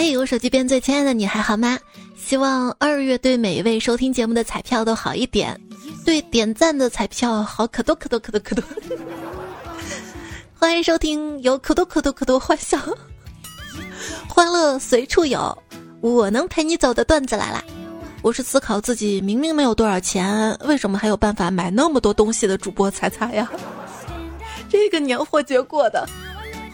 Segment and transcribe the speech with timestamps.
[0.00, 1.76] 嘿，我手机边最亲爱的你还好吗？
[2.16, 5.60] 希望二月对每一位收听节目的彩票都好一点，
[6.04, 8.62] 对点赞的彩票好可多可多可多可多。
[10.54, 12.78] 欢迎收听有可多可多可多欢笑，
[14.28, 15.58] 欢乐随处有，
[16.00, 17.60] 我能陪你走的段子来啦！
[18.22, 23.50] 我是思考自己明明没有多少钱，为什么还有办法买那么多东西的主播彩彩呀？
[24.70, 26.08] 这个年货节过的。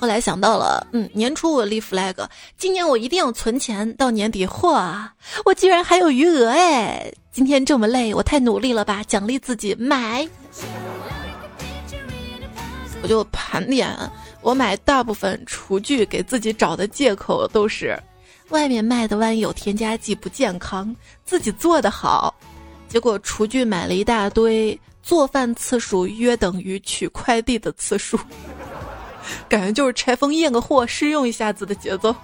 [0.04, 2.14] 后来想到了，嗯，年初我立 flag，
[2.58, 5.02] 今年我一定要存钱，到年底，嚯，
[5.46, 7.10] 我居然还有余额哎！
[7.32, 9.02] 今天这么累，我太努力了吧？
[9.04, 10.28] 奖励自己买，
[13.00, 13.96] 我就盘点，
[14.42, 17.98] 我买大部分厨具给自己找的借口都是，
[18.50, 20.94] 外面卖的万一有添加剂不健康，
[21.24, 22.34] 自己做的好，
[22.90, 28.18] 结果厨具买了一大堆，做饭次数约等于取快递的次数。
[29.48, 32.14] 感觉就是拆封验个货试用一下子的节奏。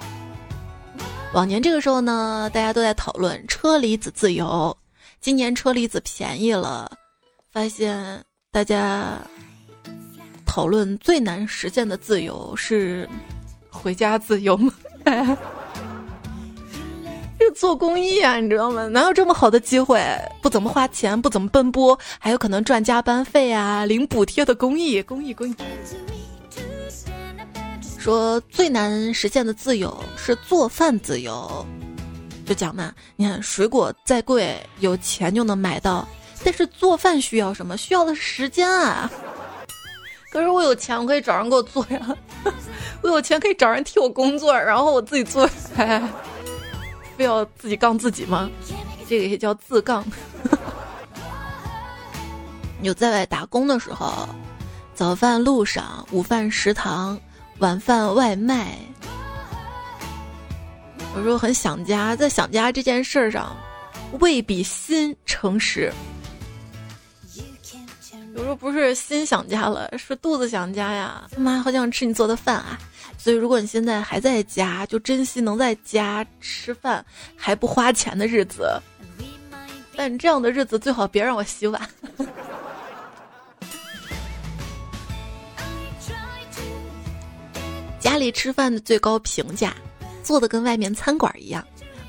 [1.32, 4.76] 往年这个时候呢，大家都在讨论车厘子自由。
[5.20, 6.90] 今年车厘子便宜了，
[7.52, 9.18] 发现大家
[10.46, 13.08] 讨论最难实现的自由是
[13.70, 14.72] 回家自由吗？
[17.38, 18.86] 这做公益啊，你知道吗？
[18.88, 20.02] 哪有这么好的机会？
[20.42, 25.54] 不怎么花钱，不怎么奔波，还有可能赚加班费啊，领补贴的公益，公益，公益。
[28.00, 31.66] 说最难实现的自由是做饭自由，
[32.46, 36.08] 就讲嘛，你看水果再贵，有钱就能买到，
[36.42, 37.76] 但是做饭需要什么？
[37.76, 39.10] 需要的是时间啊。
[40.32, 42.16] 可是我有钱，我可以找人给我做呀。
[43.02, 45.46] 我有钱可以找人替我工作，然后我自己做。
[47.18, 48.48] 非要自己杠自己吗？
[49.06, 50.02] 这个也叫自杠。
[52.80, 54.26] 有在外打工的时候，
[54.94, 57.20] 早饭路上，午饭食堂。
[57.60, 58.78] 晚饭外卖，
[61.14, 63.54] 有时候很想家，在想家这件事上，
[64.18, 65.92] 未必心诚实。
[68.34, 71.28] 有时候不是心想家了，是肚子想家呀。
[71.36, 72.78] 妈，好想吃你做的饭啊！
[73.18, 77.04] 所以，如果你现在还在家，就珍惜能在家吃饭
[77.36, 78.80] 还不花钱的日子。
[79.94, 81.78] 但这样的日子最好别让我洗碗。
[88.00, 89.74] 家里吃饭的最高评价，
[90.24, 91.62] 做的跟外面餐馆一样；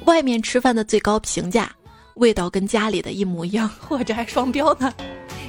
[0.05, 1.69] 外面吃饭的最高评价，
[2.15, 4.91] 味道跟家里的一模一样，或者还双标呢。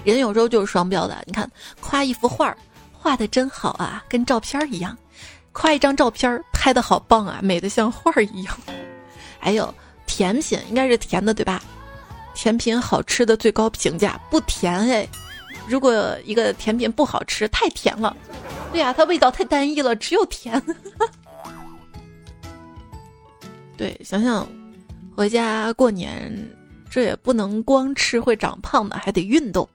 [0.04, 1.16] 人有时候就是双标的。
[1.26, 1.48] 你看，
[1.80, 2.54] 夸一幅画，
[2.92, 4.92] 画的真好啊，跟照片一样；
[5.52, 8.56] 夸一张照片，拍的好棒啊，美的像画一样。
[9.38, 9.72] 还有
[10.06, 11.62] 甜品，应该是甜的对吧？
[12.34, 15.06] 甜品好吃的最高评价不甜哎。
[15.68, 15.94] 如果
[16.24, 18.16] 一个甜品不好吃，太甜了。
[18.72, 20.60] 对呀，它味道太单一了，只有甜。
[23.76, 24.48] 对，想想
[25.14, 26.32] 回家过年，
[26.90, 29.68] 这也不能光吃会长胖的，还得运动。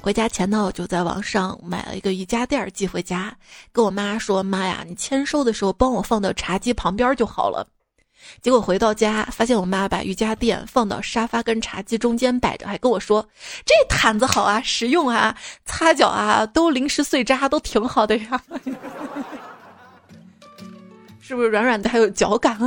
[0.00, 3.36] 回家前呢，我就在网上买了一个瑜伽垫寄回家，
[3.72, 7.68] 跟我妈说：“妈呀，你签收的时候帮我放到茶几旁边就好了。”
[8.42, 13.28] 结果回到家，发现我妈把瑜伽垫放到沙发跟茶几中间摆着，还跟我说
[13.66, 18.42] ：“这毯子好啊，实用啊，擦脚啊都零食碎渣，都挺好的呀。
[21.20, 22.58] ”是不是软软的还有脚感？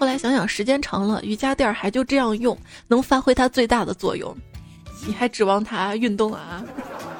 [0.00, 2.58] 后来想想，时间长了，瑜伽垫还就这样用，
[2.88, 4.36] 能发挥它最大的作用，
[5.06, 6.64] 你还指望它运动啊？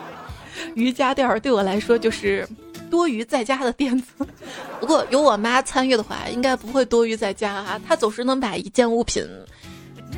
[0.75, 2.49] 瑜伽垫对我来说就是。
[2.95, 4.13] 多余在家的垫子，
[4.79, 7.81] 不过有我妈参与的话，应该不会多余在家啊。
[7.89, 9.21] 她总是能把一件物品，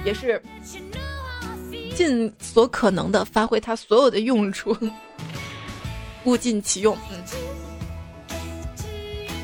[0.05, 0.43] 也是
[1.95, 4.77] 尽所可能的发挥它所有的用处，
[6.25, 6.95] 物尽其用。
[7.11, 7.17] 嗯，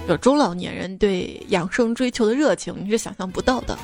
[0.09, 3.79] 有中老年人对养生追求的热情，你是想象不到的。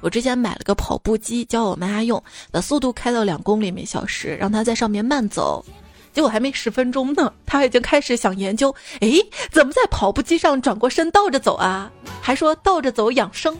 [0.00, 2.20] 我之前买了个跑步机，教我妈用，
[2.50, 5.64] 把速度开到两公里每小时，让她在上面慢走。
[6.12, 9.08] 结果还没十分钟呢，他已经开始想研究，哎，
[9.50, 11.90] 怎么在跑步机上转过身倒着走啊？
[12.20, 13.56] 还说倒着走养生。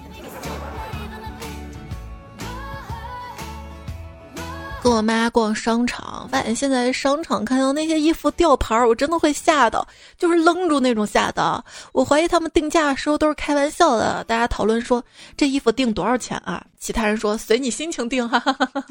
[4.82, 9.86] 跟我妈逛商场，发现现在商场看到那些衣服吊牌儿，我真的会吓到，
[10.18, 11.64] 就是愣住那种吓到。
[11.92, 14.24] 我怀疑他们定价的时候都是开玩笑的。
[14.24, 15.00] 大家讨论说
[15.36, 16.60] 这衣服定多少钱啊？
[16.80, 18.84] 其他人说随你心情定，哈哈哈哈。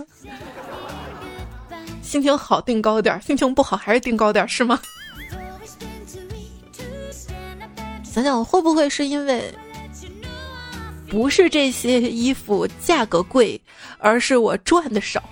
[2.12, 4.78] 心情好定高点儿，心情不好还是定高点儿，是吗？
[8.04, 9.42] 想想会不会是因为
[11.10, 13.60] 不是这些衣服价格贵，
[13.98, 15.24] 而是我赚的少？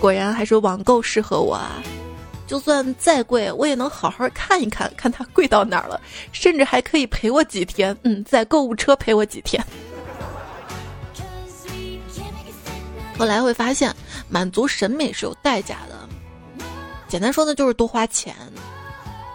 [0.00, 1.82] 果然还是网购适合我啊！
[2.46, 6.00] 就算再贵，我也能好好看一看，看它贵到哪儿了，
[6.32, 7.94] 甚至还可以陪我几天。
[8.04, 9.62] 嗯，在购物车陪我几天。
[13.18, 13.94] 后来会发现，
[14.28, 16.08] 满足审美是有代价的。
[17.08, 18.34] 简单说呢，就是多花钱。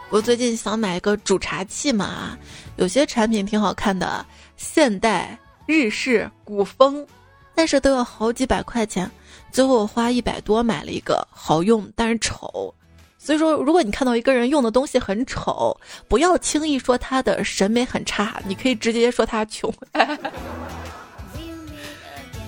[0.10, 2.38] 我最近想买一个煮茶器嘛，
[2.76, 4.26] 有些产品挺好看的，
[4.58, 7.08] 现代、日式、古风，
[7.56, 9.10] 但是都要好几百块钱。
[9.52, 12.74] 最后我花一百多买了一个，好用但是丑。
[13.18, 19.74] 所以说，如果你看到一个人用的东西很丑，不要轻易说他的审美很差，你可以直接说他穷。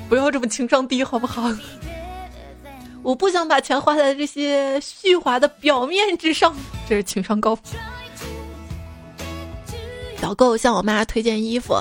[0.09, 1.49] 不要这么情商低，好不好？
[3.03, 6.55] 我不想把钱花在这些虚华的表面之上，
[6.87, 7.57] 这是情商高。
[10.21, 11.75] 导购向我妈推荐衣服，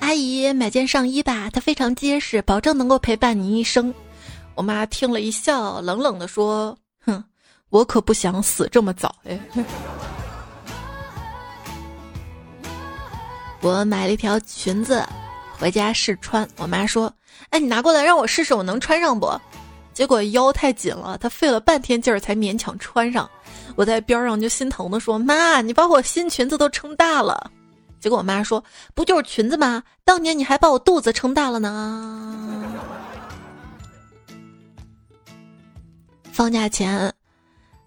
[0.00, 3.94] 阿姨买件上衣吧，它非常结实，保证能够陪伴你一生。
[4.56, 6.76] 我妈听了一笑，冷冷的说
[7.06, 7.22] ：“哼，
[7.70, 9.38] 我可不想死这么早。”哎，
[13.60, 15.00] 我买了一条裙子。
[15.56, 17.10] 回家试穿，我妈说
[17.50, 19.26] ：“哎，你拿过来让我试试，我能穿上不？”
[19.94, 23.30] 结果腰太紧了，她费了半天劲儿才勉强穿上。
[23.76, 27.50] 我在边上就心疼的说：“妈，你把我新裙子都撑大了。”
[28.00, 28.62] 结果我妈说
[28.94, 29.82] ：“不就是裙子吗？
[30.04, 32.62] 当年你还把我肚子撑大了呢。”
[36.30, 37.10] 放假前，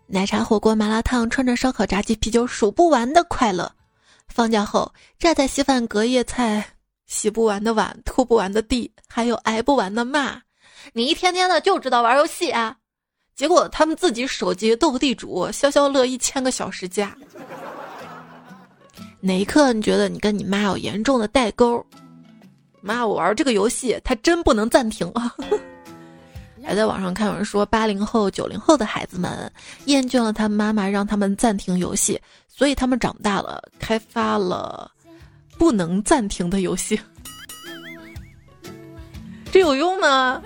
[0.08, 3.70] 奶茶、火锅、麻辣烫，串串烧烤、炸鸡、啤酒，数不完的快乐。
[4.30, 6.66] 放假后，榨菜、稀饭、隔夜菜。
[7.06, 10.42] 洗不完的碗，拖不完的地，还有挨不完的骂。
[10.94, 12.76] 你一天天的就知道玩游戏啊！
[13.36, 17.16] 结果他们自己手机斗地主、消消乐一千个小时加。
[19.20, 21.86] 哪一刻你觉得你跟你妈有严重的代沟？
[22.82, 25.36] 妈，我玩这个游戏，它真不能暂停啊！
[26.64, 29.52] 还在网上看有人说，八零后、九零后的孩子们
[29.86, 34.92] 厌倦了他妈妈让他们暂停游戏，所以他们长大了，开发了。
[35.58, 37.00] 不能暂停的游戏，
[39.52, 40.42] 这有用吗？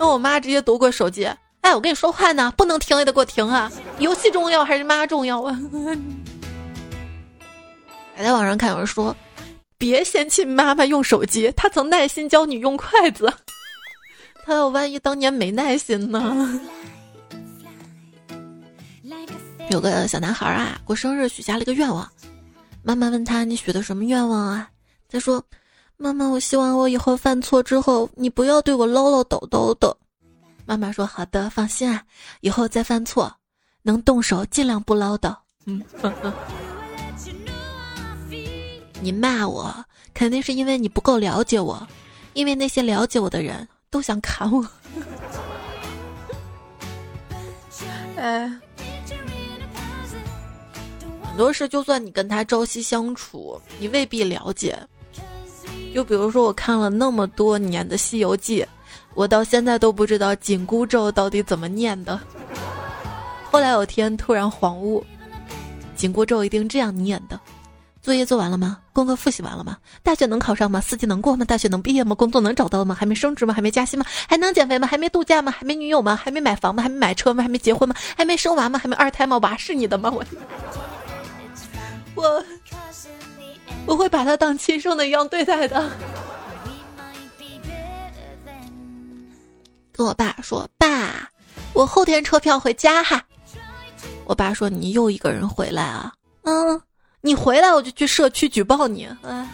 [0.00, 1.30] 那我妈直接夺过手机，
[1.60, 3.70] 哎，我跟你说话呢，不能停也得给我停啊！
[3.98, 5.60] 游戏重要还是妈重要啊？
[8.16, 9.14] 还在网上看有人说，
[9.76, 13.30] 别嫌弃妈妈用手机，她曾耐心教你用筷子。
[14.46, 16.58] 他要万一当年没耐心呢？
[19.68, 22.10] 有个小男孩啊，过生日许下了一个愿望。
[22.82, 24.70] 妈妈问他：“你许的什么愿望啊？”
[25.12, 25.44] 他说
[26.02, 29.94] ：“妈妈，我希望我以后犯错之后，你不要对我唠唠叨叨的。”
[30.64, 32.02] 妈妈说：“好的，放心啊，
[32.40, 33.30] 以后再犯错，
[33.82, 35.36] 能动手尽量不唠叨。”
[35.66, 35.84] 嗯，
[39.02, 41.86] 你骂我肯定是因为你不够了解我，
[42.32, 44.66] 因为那些了解我的人都想砍我。
[48.16, 48.50] 哎。
[51.22, 54.78] 很多事，就算你跟他朝夕相处，你未必了解。
[55.94, 58.62] 就比如说，我看了那么多年的《西游记》，
[59.14, 62.18] 我到现在都不知道紧箍咒到底怎么念的。
[63.50, 65.04] 后来有天突然恍悟，
[65.96, 67.38] 紧箍咒一定这样念的：
[68.00, 68.78] 作业做完了吗？
[68.92, 69.76] 功课复习完了吗？
[70.02, 70.80] 大学能考上吗？
[70.80, 71.44] 四级能过吗？
[71.44, 72.14] 大学能毕业吗？
[72.14, 72.94] 工作能找到吗？
[72.94, 73.52] 还没升职吗？
[73.52, 74.06] 还没加薪吗？
[74.28, 74.86] 还能减肥吗？
[74.86, 75.50] 还没度假吗？
[75.50, 76.14] 还没女友吗？
[76.14, 76.82] 还没买房吗？
[76.82, 77.42] 还没买车吗？
[77.42, 77.94] 还没结婚吗？
[78.16, 78.78] 还没生娃吗？
[78.78, 79.38] 还没二胎吗？
[79.38, 80.10] 娃是你的吗？
[80.10, 80.24] 我。
[82.14, 82.44] 我
[83.86, 85.90] 我会把他当亲生的一样对待的。
[89.92, 91.28] 跟我爸说：“爸，
[91.72, 93.22] 我后天车票回家哈。”
[94.24, 96.12] 我爸说：“你又一个人回来啊？
[96.42, 96.80] 嗯，
[97.20, 99.48] 你回来我就去社区举报你。”哎，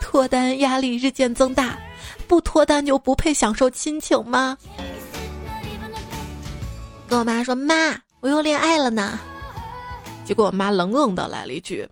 [0.00, 1.78] 脱单压力日渐增大，
[2.26, 4.56] 不脱单就不配享受亲情吗？
[7.06, 9.20] 跟我妈说：“妈，我又恋爱了呢。”
[10.24, 11.86] 结果我妈冷冷的来了一句：“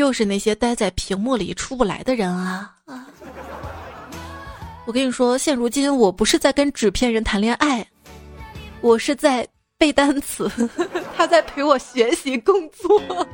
[0.00, 2.74] 又是那些待在屏幕里出不来的人啊！”！
[4.86, 7.86] 我跟你说，现如今我不是在跟纸片人谈恋爱，
[8.80, 9.46] 我是在
[9.78, 10.50] 背单词，
[11.16, 13.26] 他在陪我学习工作。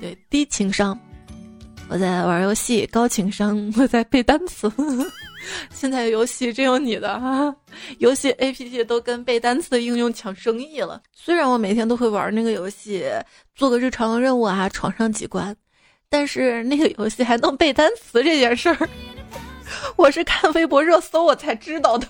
[0.00, 0.98] 对，低情商，
[1.88, 4.70] 我在玩游戏；高情商，我在背单词。
[5.70, 7.54] 现在游戏真有你的啊！
[7.98, 11.00] 游戏 A P P 都跟背单词的应用抢生意了。
[11.12, 13.04] 虽然我每天都会玩那个游戏，
[13.54, 15.54] 做个日常的任务啊，闯上几关，
[16.08, 18.88] 但是那个游戏还能背单词这件事儿，
[19.96, 22.06] 我是看微博热搜我才知道的。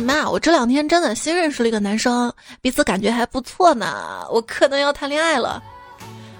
[0.00, 5.62] 妈，我这两天真的新认识了一个男生，彼此感觉还不错呢，我可能要谈恋爱了。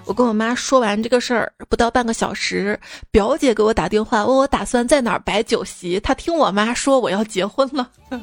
[0.07, 2.79] 我跟我妈说完这个事儿，不到半个小时，
[3.11, 5.99] 表姐给我打电话，问我打算在哪儿摆酒席。
[5.99, 7.91] 她听我妈说我要结婚了。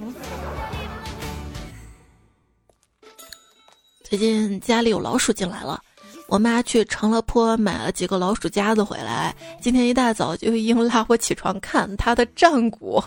[4.03, 5.79] 最近家里有老鼠进来了，
[6.27, 9.37] 我妈去长乐坡买了几个老鼠夹子回来。
[9.61, 13.05] 今天一大早就硬拉我起床看她的战果，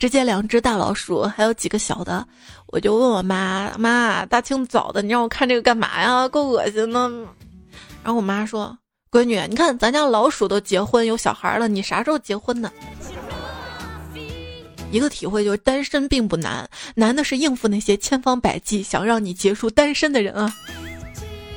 [0.00, 2.26] 只见两只大老鼠，还有几个小的。
[2.66, 6.26] 我就问我妈妈，大清早的你让我看这个干嘛呀？
[6.26, 7.08] 够恶心的。
[8.06, 8.78] 然后我妈说
[9.10, 12.70] ：“闺女，你看咱家老鼠都结婚有小孩了，你啥时候结婚呢？”
[14.92, 20.54] 一个体会就是单身并不难，难的是应付那些千方百计想让你结束单身的人啊。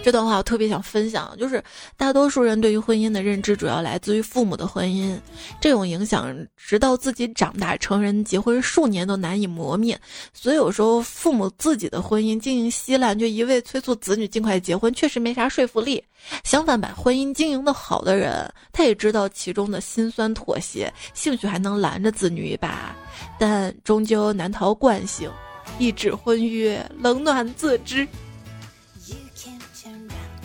[0.02, 1.62] 这段话我特别想分享，就是
[1.98, 5.16] 大多数人对于婚姻的认知主要来自于父母的婚姻，
[5.60, 10.00] 这种影响直到自己长大成人结婚数年都难以磨灭。
[10.34, 16.02] 所以有时候父母自己的婚姻经营稀烂，就一味催促子女尽快结婚，确实没啥说服力。
[16.44, 22.96] 相反，把婚姻经营的好的人，他也知道其中的辛酸妥协，兴许还能拦着子女一把，
[23.38, 25.30] 但终究难逃惯性，
[25.78, 28.08] 一纸婚约，冷暖自知。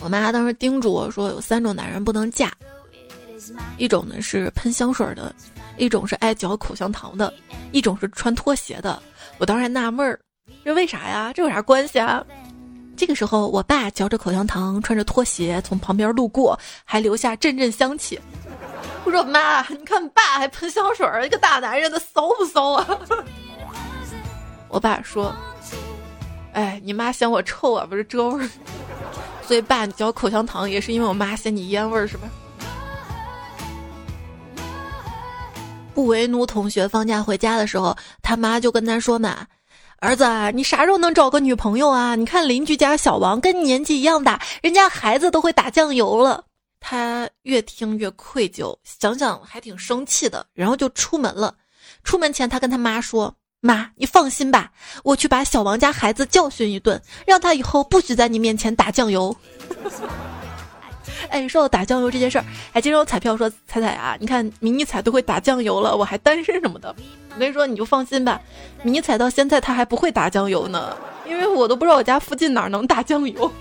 [0.05, 2.51] 我妈当时叮嘱我说：“有三种男人不能嫁，
[3.79, 5.33] 一种呢是喷香水的，
[5.77, 7.33] 一种是爱嚼口香糖的，
[7.71, 9.01] 一种是穿拖鞋的。”
[9.39, 10.19] 我当时还纳闷儿，
[10.63, 11.33] 这为啥呀？
[11.33, 12.23] 这有啥关系啊？
[12.95, 18.19] 这个时候，我爸嚼着口香糖，穿着拖鞋从旁边路过，还留下阵阵香气。
[19.05, 22.87] 我说：“妈，你看爸还喷香水，一个大男人的骚不骚啊？”
[24.69, 25.35] 我爸说
[26.53, 28.47] ：“哎，你妈嫌我臭啊，不是这味儿。”
[29.47, 32.27] 所以爸，嚼口香糖也是因为我妈嫌你烟味儿是吧？
[35.93, 39.45] 不为奴同学放假回家的时候，他妈就跟他说嘛
[40.01, 42.15] ：“儿子，你啥时候能找个女朋友啊？
[42.15, 46.43] 你看邻居家小王跟年纪一样大，人家孩子都会打酱油了。”
[46.81, 51.55] 他越听越愧疚，想想还挺生气的，然后就出门了。
[52.03, 53.33] 出门前，他跟他妈说。
[53.65, 54.71] 妈，你放心吧，
[55.03, 59.35] 我去把小王家孩子教训一顿，让他以后不许在你面前打酱油。
[61.29, 66.95] 哎，说到打酱油这件事儿，还经常有彩票说彩彩啊，你看迷你彩都会打酱油了，我还单身什么的。
[67.33, 68.39] 我跟你说，你就放心吧，
[68.83, 70.95] 迷你彩到现在他还不会打酱油呢，
[71.27, 73.51] 因为我都不知道我家附近哪能打酱油。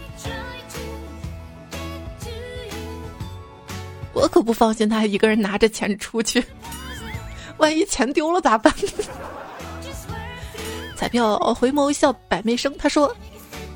[4.13, 6.45] 我可不放心他一个人拿着钱出去，
[7.57, 8.71] 万一钱丢了咋办？
[10.97, 13.15] 彩票回眸一笑百媚生，他说：“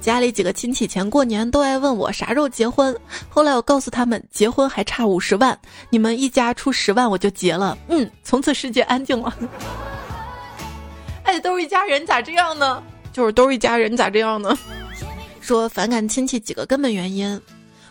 [0.01, 2.97] 家里几个亲戚前过年都爱问我啥时候结婚，
[3.29, 5.59] 后来我告诉他们结婚还差五十万，
[5.91, 7.77] 你们一家出十万我就结了。
[7.89, 9.35] 嗯，从此世界安静了。
[11.25, 12.83] 哎，都是一家人，咋这样呢？
[13.13, 14.57] 就是都是一家人，咋这样呢？
[15.41, 17.41] 说反感亲戚几个根本原因：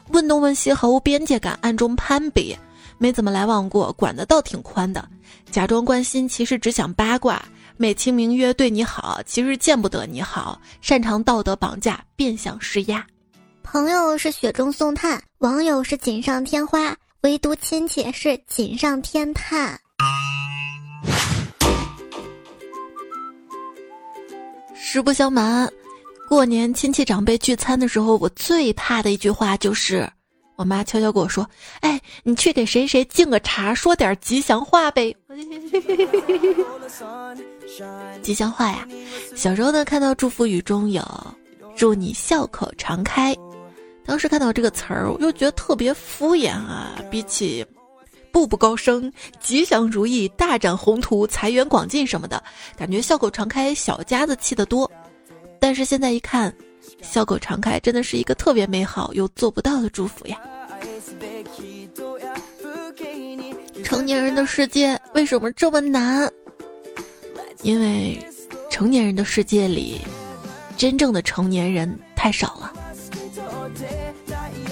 [0.09, 2.57] 问东问西毫无边界感，暗中攀比，
[2.97, 5.07] 没怎么来往过，管的倒挺宽的，
[5.51, 7.43] 假装关心，其实只想八卦。”
[7.79, 13.05] 美其名曰对你好，其实见不得你好，擅长道德绑架，变相施压。
[13.61, 19.79] 朋友是雪中送炭，网友是锦上添花，唯独亲戚是锦上添炭。
[24.73, 25.71] 实不相瞒，
[26.27, 30.09] 过年亲戚长辈聚餐的时候，我最怕的一句话就是，
[30.57, 31.47] 我妈悄悄跟我说
[31.81, 35.15] ：“哎，你去给谁谁敬个茶，说点吉祥话呗。
[38.23, 38.87] ”吉祥话呀，
[39.35, 41.03] 小时候呢看到祝福语中有
[41.77, 43.35] “祝你笑口常开”，
[44.03, 46.99] 当时看到这个词儿，我就觉得特别敷衍啊。
[47.11, 47.63] 比起
[48.33, 52.43] “步步高升”“吉祥如意”“大展宏图”“财源广进”什么的，
[52.75, 54.91] 感觉“笑口常开”小家子气得多。
[55.59, 56.51] 但是现在一看
[57.01, 60.37] ，“笑口常开”真的是一个特别美好又做不到的祝福呀。
[63.83, 66.29] 成年人的世界为什么这么难？
[67.61, 68.19] 因为
[68.69, 70.01] 成年人的世界里，
[70.75, 72.73] 真正的成年人太少了。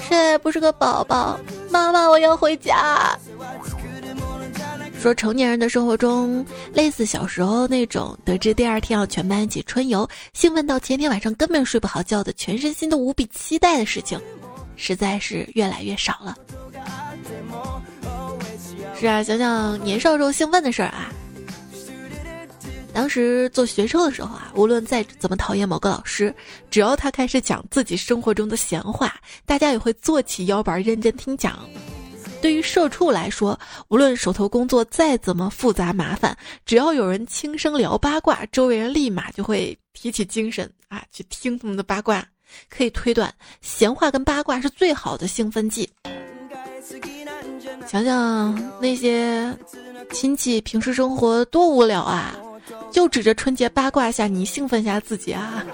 [0.08, 1.40] 谁不是个宝宝？
[1.70, 3.18] 妈妈，我要回家。
[5.06, 6.44] 说成年人的生活中，
[6.74, 14.20] 类似小时候那种得知第二天要全班一起春游，兴奋到前天晚上根本睡不好觉的全身心都无比期待的事情，
[14.76, 16.36] 实在是越来越少了。
[19.00, 21.14] 是啊，想想年少时候兴奋的事儿啊。
[22.92, 26.34] 当时做学生的时候啊，无论再怎么讨厌某个老师，
[26.72, 29.14] 只要他开始讲自己生活中的闲话，
[29.46, 31.60] 大家也会坐起腰板认真听讲。
[32.46, 42.24] 对于社畜来说，无论手头工作再怎么复杂麻烦，只要有人轻声聊八卦，周围人立马就会提起精神啊，去听他们的八卦。
[42.70, 45.90] 可以推断，闲话跟八卦是最好的兴奋剂。
[47.88, 49.52] 想想那些
[50.12, 52.36] 亲戚平时生活多无聊啊，
[52.92, 55.66] 就指着春节八卦下你兴奋下自己啊，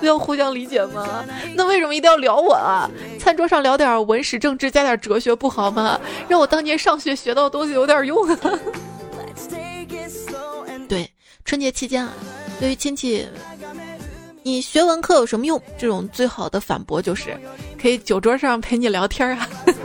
[0.00, 1.24] 不要互相理解吗？
[1.54, 2.90] 那为什么一定要聊我啊？
[3.18, 6.00] 餐桌上聊点文史政治加点哲学不好吗？
[6.26, 8.38] 让我当年上学学到的东西有点用啊。
[10.88, 11.08] 对，
[11.44, 12.12] 春节期间啊，
[12.58, 13.28] 对于亲戚，
[14.42, 15.62] 你学文科有什么用？
[15.78, 17.38] 这种最好的反驳就是，
[17.80, 19.48] 可以酒桌上陪你聊天啊。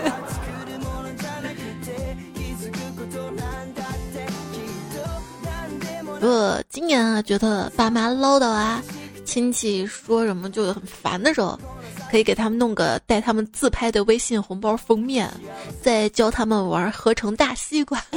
[6.21, 8.81] 如果今年啊觉得爸妈唠叨啊，
[9.25, 11.59] 亲戚说什么就很烦的时候，
[12.09, 15.29] 可以给他们弄个带他们自拍的微信红包封面，
[15.81, 18.01] 再教他们玩合成大西瓜。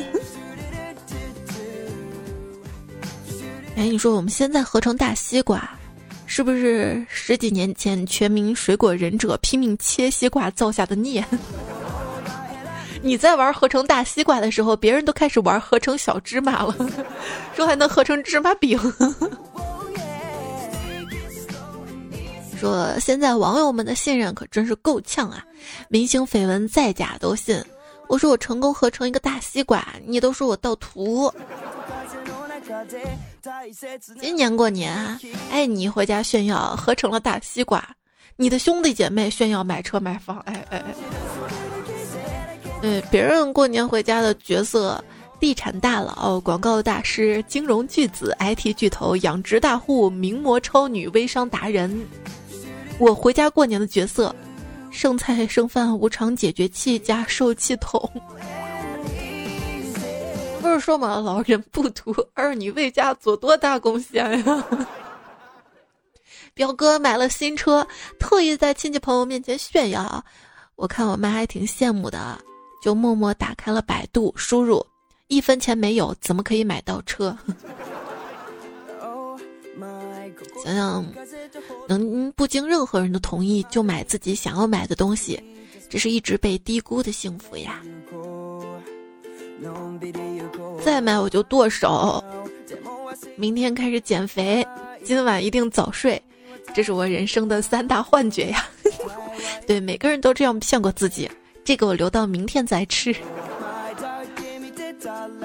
[3.74, 5.70] 哎，你说我们现在合成大西瓜，
[6.26, 11.24] 是不是十几年前全民水果忍者拼命切西瓜造下的孽？
[13.00, 16.74] 你在玩合成大西瓜的时候，别人都开始玩合成小芝麻了，
[17.54, 18.76] 说还能合成芝麻饼。
[22.58, 25.44] 说现在网友们的信任可真是够呛啊，
[25.88, 27.62] 明星绯闻再假都信。
[28.08, 31.32] 我说我成功合成一个大西瓜，你都说我盗图。
[34.20, 35.18] 今年过年，
[35.50, 37.86] 哎，你回家炫耀合成了大西瓜，
[38.36, 40.94] 你的兄弟姐妹炫耀买车买房，哎哎哎。
[42.80, 45.02] 对，别人过年回家的角色，
[45.40, 52.06] 地产大佬、广告大师、金融巨子、IT 巨头、养殖大户、名模超女、微商达人。
[52.98, 54.34] 我回家过年的角色，
[54.90, 58.10] 剩菜剩饭无偿解决器加受气筒。
[60.60, 64.66] 不是说嘛，老人不图儿女为家做多大贡献呀？
[66.54, 67.86] 表哥买了新车，
[68.18, 70.24] 特意在亲戚朋友面前炫耀，
[70.74, 72.38] 我看我妈还挺羡慕的。
[72.82, 74.84] 就默默打开了百度，输入
[75.26, 77.36] 一分钱没有，怎么可以买到车？
[80.64, 81.04] 想想
[81.88, 85.42] 能不经任何人的同意就买自己想要买的东西，
[85.88, 87.82] 这是一直被低估的幸福呀！
[90.84, 92.22] 再买我就剁手，
[93.36, 94.66] 明天开始减肥，
[95.04, 96.20] 今晚一定早睡，
[96.74, 98.66] 这是我人生的三大幻觉呀！
[99.66, 101.30] 对，每个人都这样骗过自己。
[101.64, 103.14] 这个我留到明天再吃，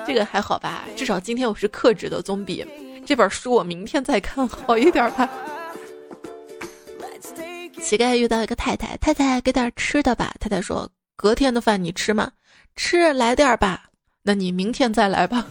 [0.08, 0.86] 这个还好吧？
[0.96, 2.66] 至少今天我是克制的，总比
[3.06, 5.30] 这本书我明天再看好一点吧。
[7.82, 10.34] 乞丐遇到一个太太，太太给点吃的吧。
[10.40, 12.32] 太太说：“隔天的饭你吃吗？
[12.76, 13.86] 吃，来点吧。
[14.22, 15.46] 那你明天再来吧。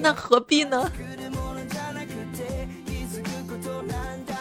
[0.00, 0.90] 那何必呢？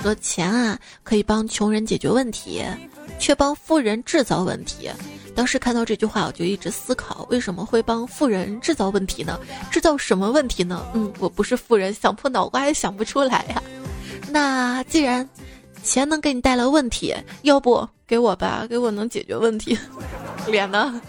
[0.01, 2.63] 说钱啊，可以帮穷人解决问题。”
[3.19, 4.89] 却帮富人制造问题。
[5.33, 9.39] 当时看到这句话，我就一直思考，为什么会帮富人制造问题呢？
[9.71, 10.85] 制造什么问题呢？
[10.93, 13.63] 嗯，我不是富人，想破脑瓜也想不出来呀。
[14.29, 15.27] 那既然
[15.83, 19.77] 钱能给你带来问题，要不给我吧，给我能解决问题。
[20.47, 21.01] 脸呢？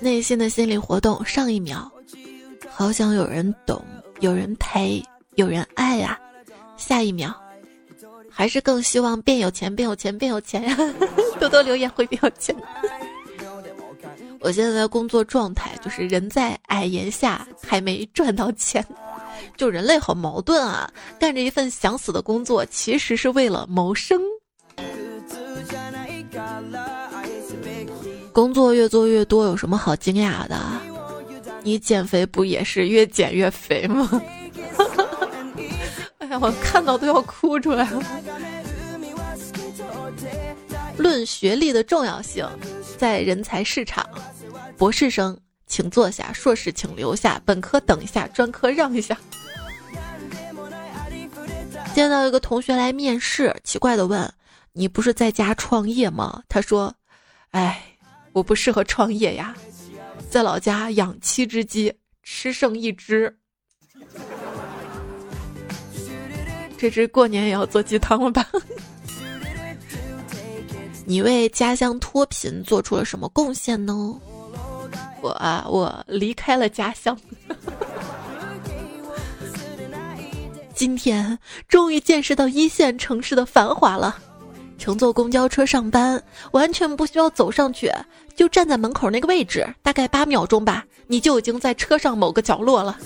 [0.00, 1.90] 内心的心理活动，上一秒，
[2.68, 3.82] 好想有人懂，
[4.20, 5.02] 有人陪，
[5.36, 6.18] 有人爱呀。
[6.76, 7.34] 下一秒。
[8.38, 10.76] 还是更希望变有钱，变有钱，变有钱呀！
[11.40, 12.54] 多多留言会变有钱。
[14.40, 18.84] 我现在的工作状态就是人在矮檐下，还没赚到钱。
[19.56, 20.92] 就人类好矛盾啊！
[21.18, 24.20] 干着一份想死的工作，其实是为了谋生。
[28.34, 30.60] 工作越做越多，有什么好惊讶的？
[31.62, 34.20] 你减肥不也是越减越肥吗？
[36.40, 38.02] 我看到都要哭出来了。
[40.96, 42.48] 论学历的重要性，
[42.98, 44.08] 在人才市场，
[44.76, 49.16] 博士生请坐下，硕士请留下，本科等一下，专科让一下。
[51.94, 54.30] 见到一个同学来面试，奇怪的问
[54.72, 56.94] ：“你不是在家创业吗？”他说
[57.52, 57.82] ：“哎，
[58.32, 59.54] 我不适合创业呀，
[60.30, 63.38] 在老家养七只鸡，吃剩一只。”
[66.78, 68.46] 这只过年也要做鸡汤了吧？
[71.04, 74.14] 你为家乡脱贫做出了什么贡献呢？
[75.22, 77.18] 我啊，我离开了家乡。
[80.74, 84.18] 今天终于见识到一线城市的繁华了。
[84.78, 87.90] 乘坐公交车上班，完全不需要走上去，
[88.36, 92.98] 就站在门口那个位置，大概八秒钟吧，你就已经在车上某个角落了。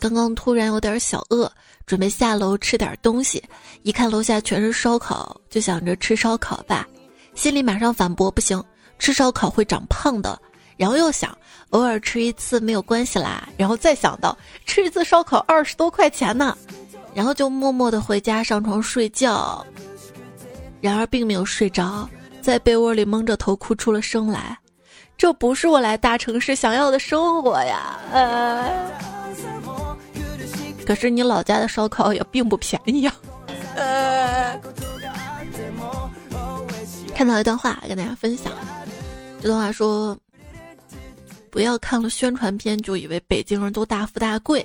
[0.00, 1.50] 刚刚突然有点小饿，
[1.86, 3.42] 准备下楼吃点东西，
[3.82, 6.86] 一看楼下全是烧烤，就想着吃烧烤吧，
[7.34, 8.62] 心里马上反驳：不行，
[8.98, 10.40] 吃烧烤会长胖的。
[10.76, 11.36] 然后又想，
[11.70, 13.48] 偶尔吃一次没有关系啦。
[13.56, 16.56] 然后再想到吃一次烧烤二十多块钱呢，
[17.14, 19.64] 然后就默默的回家上床睡觉。
[20.80, 22.08] 然而并没有睡着，
[22.40, 24.58] 在被窝里蒙着头哭出了声来。
[25.16, 27.98] 这不是我来大城市想要的生活呀！
[28.12, 28.90] 呃，
[30.84, 33.14] 可是你老家的烧烤也并不便宜啊。
[33.76, 34.60] 呃，
[37.14, 38.52] 看到一段话跟大家分享，
[39.40, 40.16] 这段话说。
[41.50, 44.64] 不要看了宣传片就以为北京人都大富大贵，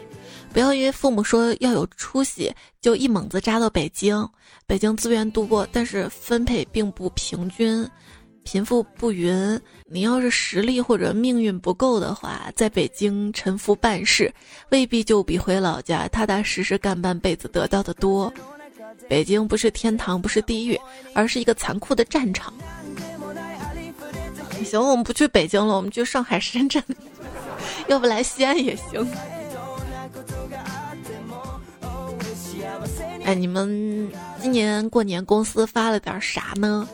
[0.54, 4.26] 不要因为父母说要有出息就一猛子扎到北京。
[4.66, 7.86] 北京资源多，但是分配并不平均，
[8.48, 9.60] 贫富不匀。
[9.90, 14.34] 你要是实力或者命运不够的话，在北京沉浮办事，
[14.70, 18.34] 未必就比回老家踏踏实实干半辈子得到的多。
[19.10, 20.80] 北京不是天堂，不是地狱，
[21.14, 22.54] 而是一个残酷的战场。
[24.64, 26.82] 行，我们不去北京了，我们去上海、深圳，
[27.88, 29.06] 要不来西安也行。
[33.26, 34.10] 哎，你们
[34.42, 36.88] 今年过年公司发了点啥呢？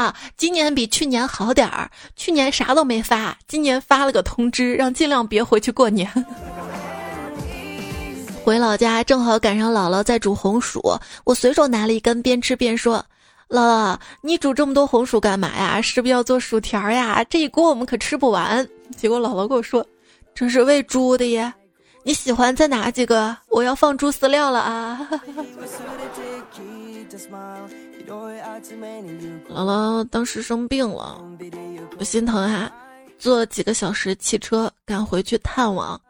[0.00, 6.10] 啊，今年比去年好点儿，去年啥都没发，今年发了个通知，让尽量别回去过年。
[8.42, 10.80] 回老家正好赶上姥姥在煮红薯，
[11.24, 13.04] 我随手拿了一根，边吃边说。
[13.50, 15.82] 姥姥，你煮这么多红薯干嘛呀？
[15.82, 17.22] 是不是要做薯条呀？
[17.28, 18.66] 这一锅我们可吃不完。
[18.96, 19.86] 结果姥姥跟我说
[20.34, 21.52] ：“这是喂猪的耶，
[22.04, 23.36] 你喜欢再拿几个？
[23.50, 25.06] 我要放猪饲料了啊！”
[29.48, 31.24] 姥姥当时生病了，
[31.98, 32.70] 我心疼啊，
[33.18, 36.00] 坐几个小时汽车赶回去探望。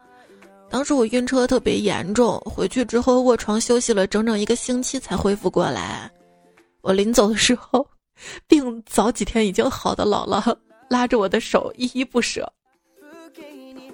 [0.70, 6.10] 当时我晕车特别严重，回去之后卧床休息了整整一个星期才恢复过来。
[6.80, 7.86] 我临走的时候，
[8.46, 10.56] 病早几天已经好的姥姥
[10.88, 12.50] 拉着我的手，依依不舍。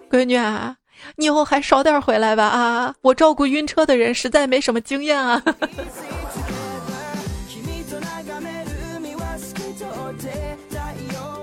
[0.09, 0.77] 闺女啊，
[1.16, 2.95] 你以后还少点回来吧啊！
[3.01, 5.42] 我照顾晕车的人实在没什么经验啊。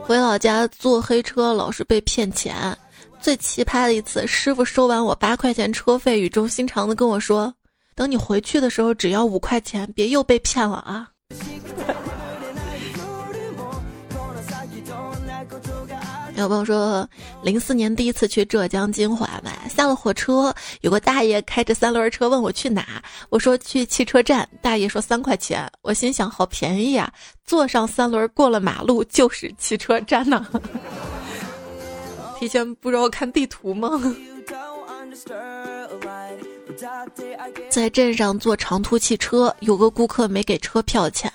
[0.05, 2.77] 回老家坐黑车老是被骗钱，
[3.21, 7.53] 最奇葩的一次，师傅收完我八块钱车费，语重心长的跟我说
[7.95, 11.09] ：“等你回去的时候，只要五块钱，别又被骗了啊。”
[16.35, 17.07] 有朋友说，
[17.43, 27.11] 零四年第一次去浙江金华嘛，下了火车，有个大爷开着三轮车问我去哪，我说去汽车站，大爷说三块钱，我心想好便宜啊，
[27.45, 30.45] 坐上三轮过了马路就是汽车站呢。
[32.39, 33.89] 提前不知道看地图吗？
[37.69, 41.31] 在镇上坐长途汽车，有个顾客没给车票钱。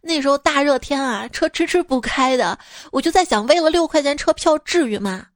[0.00, 2.58] 那时候大热天啊，车迟迟不开的，
[2.90, 5.26] 我就在想，为了六块钱车票，至于吗？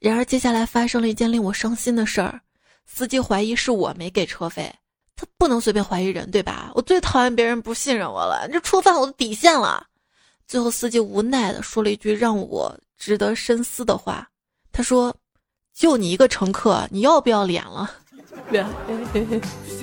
[0.00, 2.40] 然而接下来发生了一件令我伤心的事儿，
[2.86, 4.72] 司机怀疑是我没给车费。
[5.14, 6.72] 他不能随便怀疑人，对吧？
[6.74, 9.86] 我最讨厌别人不信任我了，这触犯我的底线了。
[10.48, 14.28] 最后，司机无奈的说了一句让我值得深思的话，
[14.72, 15.14] 他说
[15.72, 17.90] ：“就你一个乘客，你要不要脸了？”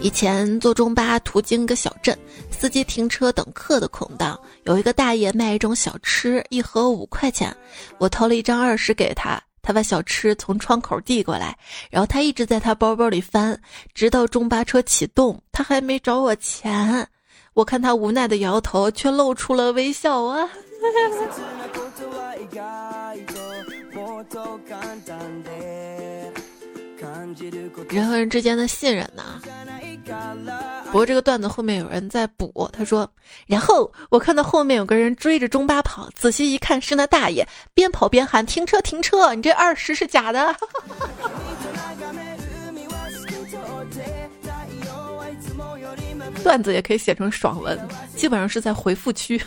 [0.00, 2.16] 以前坐中巴途经一个小镇，
[2.50, 7.54] 司机停车等客的空档，有一个大爷卖一种小吃，一盒五块钱。
[7.98, 11.56] 我掏了一张二十给他，他把小吃从窗口递过来，
[11.90, 13.60] 然后他一直在他包包里翻，
[13.92, 17.06] 直到中巴车启动，他还没找我钱。
[17.54, 20.48] 我看他无奈的摇头，却露出了微笑啊。
[27.90, 29.40] 人和人之间的信任呢？
[30.86, 33.10] 不过这个段子后面有人在补，他说
[33.46, 40.54] ：“然后我看到后面有个人追着中巴跑，仔细一看是那大爷，边跑边喊停车停车，你这二十是假的。
[46.42, 47.78] ”段子也可以写成爽文，
[48.16, 49.38] 基本上是在回复区。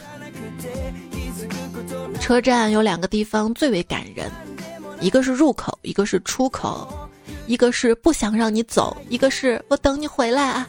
[2.19, 4.29] 车站有两个地方最为感人，
[4.99, 7.09] 一个是入口，一个是出口。
[7.47, 10.67] 一个是不想让你走，一个是我等你回来啊。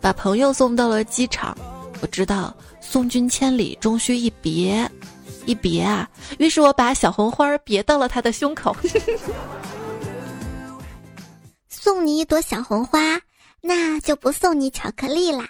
[0.00, 1.56] 把朋友送到了机场，
[2.00, 4.90] 我知道送君千里终须一别，
[5.46, 6.08] 一别啊。
[6.38, 8.76] 于是我把小红花别到了他的胸口。
[11.68, 13.20] 送你一朵小红花，
[13.60, 15.46] 那就不送你巧克力啦。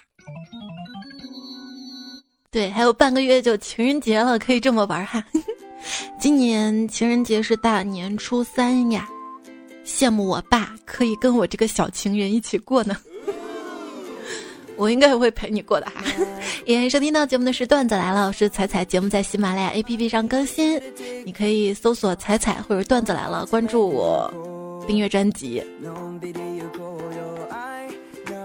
[2.51, 5.21] 对，还有半个月就情人节了，可以这么玩哈。
[6.19, 9.07] 今年情人节是大年初三呀，
[9.85, 12.97] 羡慕我爸可以跟我这个小情人一起过呢。
[14.75, 16.03] 我应该也会陪你过的哈。
[16.65, 20.81] 也收听到节目的是段子来了，我是彩彩，节目在喜马拉雅 APP 上更新，
[21.23, 25.63] 你可以搜索彩彩或者段子来了，关注我，订阅专辑。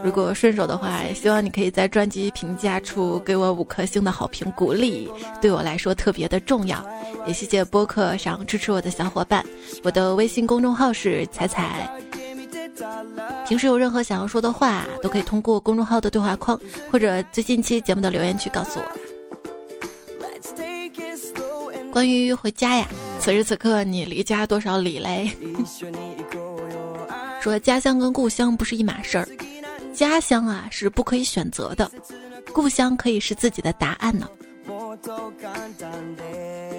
[0.02, 5.10] 如果顺手的话，希望你可以在专辑评价处给我五颗星的好评鼓励，
[5.40, 6.84] 对我来说特别的重要。
[7.26, 9.44] 也谢谢播客上支持我的小伙伴，
[9.82, 11.90] 我的微信公众号是彩彩。
[13.46, 16.58] 平时有任何想要说的话，都可以通过公众号的对话框
[16.90, 18.84] 或者最近期节目的留言区告诉我。
[21.92, 22.86] 关于回家呀，
[23.18, 25.30] 此时此刻你离家多少里嘞？
[27.42, 29.28] 说家乡跟故乡不是一码事儿。
[30.00, 31.90] 家乡啊是不可以选择的，
[32.54, 34.26] 故乡可以是自己的答案呢。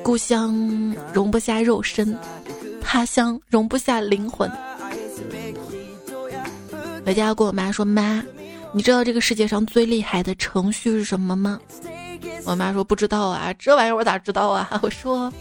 [0.03, 0.51] 故乡
[1.13, 2.17] 容不下肉身，
[2.81, 4.51] 他乡容不下灵魂。
[7.05, 8.23] 回家跟我妈说：“妈，
[8.73, 11.59] 你知道这个世界上最厉害的程序是什么吗？”
[12.43, 15.31] 我妈说：“不知道啊，这玩意儿我咋知道啊？” 我说：“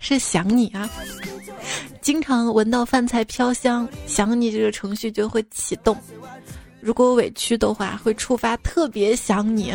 [0.00, 0.90] 是想你啊，
[2.00, 5.96] 经常闻到饭菜飘香，想你这个程序就会启动。”
[6.82, 9.72] 如果委屈的话，会触发特别想你，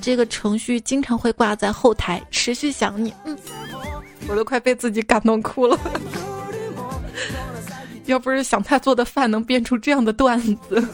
[0.00, 3.14] 这个程序经常会挂在后台，持续想你。
[3.24, 3.38] 嗯，
[4.26, 5.78] 我都快被自己感动哭了。
[8.06, 10.84] 要不是想他做的饭能编出这样的段子，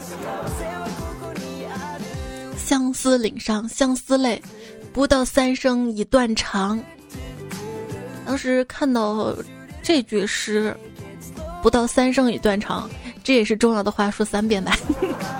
[2.55, 4.39] 相思岭上相思泪，
[4.93, 6.79] 不到三生已断肠。
[8.25, 9.35] 当时看到
[9.81, 10.73] 这句诗，
[11.63, 12.87] 不到三生已断肠。
[13.23, 14.75] 这也是重要的话，说三遍吧。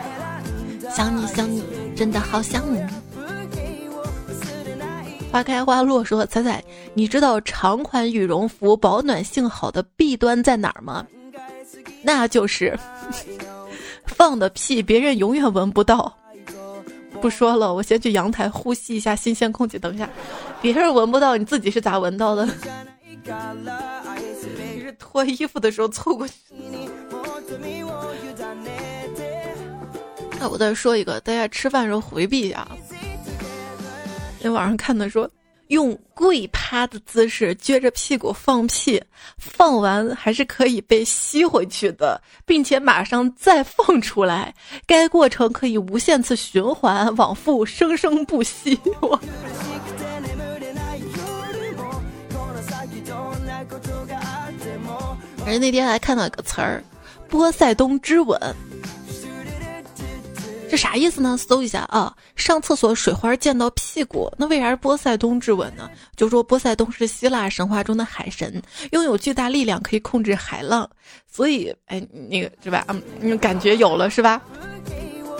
[0.96, 1.64] 想你想你，
[1.96, 2.84] 真的好想你。
[5.32, 6.62] 花开花落说彩彩，
[6.94, 11.08] 你知道长款羽绒服保暖性好的弊端在哪儿吗？
[12.04, 12.78] 那就是
[14.06, 16.14] 放的屁别人永远闻不到。
[17.22, 19.80] 不说了，我先去阳台呼吸一下新鲜空气。
[19.80, 20.10] 等一下，
[20.62, 22.46] 别人闻不到，你自己是咋闻到的？
[24.76, 26.34] 你是脱衣服的时候凑过去？
[30.40, 32.68] 那我再说一个，大家吃饭时候回避一下。
[34.42, 35.30] 那网上看的说，
[35.68, 39.00] 用跪趴的姿势撅着屁股放屁，
[39.38, 44.52] 放完还是可以被吸回去的，并且马上再放出来，
[44.88, 48.80] 该过程可以无限次循环往复，生生不息。
[49.00, 49.20] 我。
[55.46, 56.84] 而那天还看到一个词儿。
[57.32, 58.38] 波塞冬之吻，
[60.70, 61.38] 这啥意思呢？
[61.38, 62.14] 搜一下啊！
[62.36, 65.90] 上厕所水花溅到屁股，那为啥是波塞冬之吻呢？
[66.18, 70.88] 就说波塞冬是希腊神话中的海神，拥有巨大力量，可以控制海浪，
[71.32, 72.86] 所以哎，那个是吧？
[73.22, 74.42] 嗯，感觉有了是吧？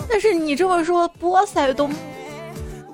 [0.08, 1.92] 但是你这么说，波塞冬，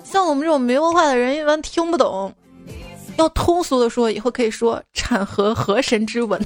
[0.02, 2.34] 像我们这种没文化的人一般听不懂。
[3.16, 6.40] 要通俗的说，以后可以说产河河神之吻。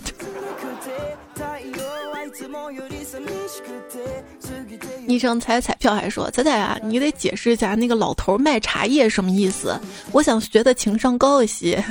[5.06, 9.78] 昵称彩彩票还说：“彩彩啊，你得解释一下那个老头卖茶叶什么意思？
[10.12, 11.84] 我想学的情商高一些。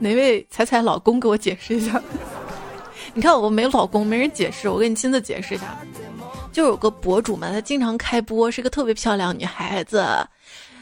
[0.00, 2.02] 哪位彩彩老公给我解释一下？
[3.14, 5.78] 你看我没老公，没人解释，我给你亲自解释一下。
[6.52, 10.04] 就有个博主嘛，他经常开播，是个特别漂亮女孩子。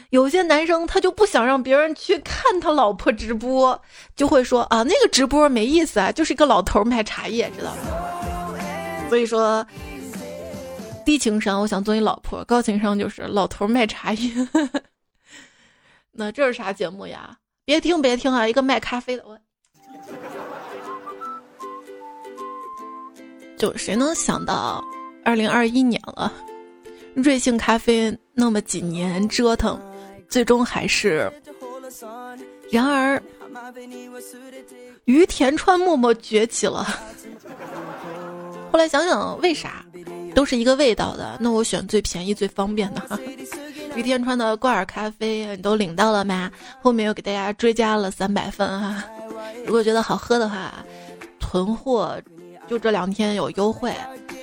[0.09, 3.79] 有些男生他就不想让别人去看他老婆直播，
[4.15, 7.81] 就会说啊，那个直播没意思啊，就是一个老头卖茶叶，知道吗？
[9.11, 9.67] 所以说。”
[11.03, 14.31] 低情商，我想做你老婆；高情商就是老头卖茶叶。
[16.13, 17.35] 那这是啥节目呀？
[17.65, 18.47] 别听别听啊！
[18.47, 19.37] 一个卖咖啡的，我
[23.57, 24.81] 就谁能想到，
[25.25, 26.31] 二零二一年了，
[27.15, 29.81] 瑞幸咖啡那么几年折腾，
[30.29, 31.29] 最终还是……
[32.71, 33.21] 然而，
[35.05, 36.87] 于田川默默崛起了。
[38.71, 39.85] 后来想想，为啥？
[40.33, 43.19] 都是一个味道的，那我选最便宜最方便的。
[43.95, 46.49] 于天川的挂耳咖啡，你都领到了吗？
[46.81, 49.03] 后面又给大家追加了三百份哈。
[49.65, 50.73] 如果觉得好喝的话，
[51.37, 52.17] 囤货
[52.69, 53.93] 就这两天有优惠，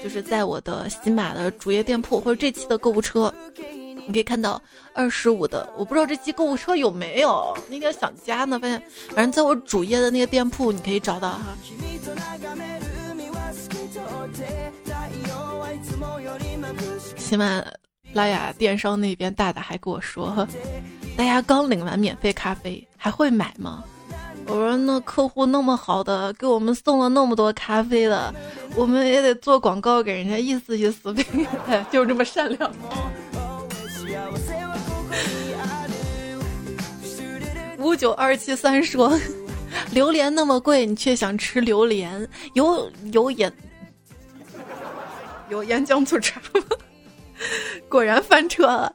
[0.04, 3.32] 就是在我的喜马的主页店铺或者这期的购物车，
[4.06, 4.60] 你可以看到
[4.92, 5.66] 二十五的。
[5.78, 8.82] 我不知道这期购物车有没有，那天想加呢，发现
[9.14, 11.56] 反正在我主页的那个店铺你可以找到哈。
[17.16, 17.62] 喜马
[18.14, 20.48] 拉雅电商那边大大还跟我说，
[21.16, 23.84] 大家刚领完免费咖啡，还会买吗？
[24.46, 28.34] 我说那客户那么好的，给我们送了那么多咖啡的，
[28.74, 31.22] 我们也得做广告给人家意思意思呗，
[31.92, 32.72] 就这么善良。
[37.78, 39.18] 五九二七三说，
[39.92, 42.26] 榴莲那么贵，你却想吃榴莲？
[42.54, 43.52] 有有盐，
[45.48, 46.62] 有盐酱醋茶吗？
[47.88, 48.92] 果然翻车了。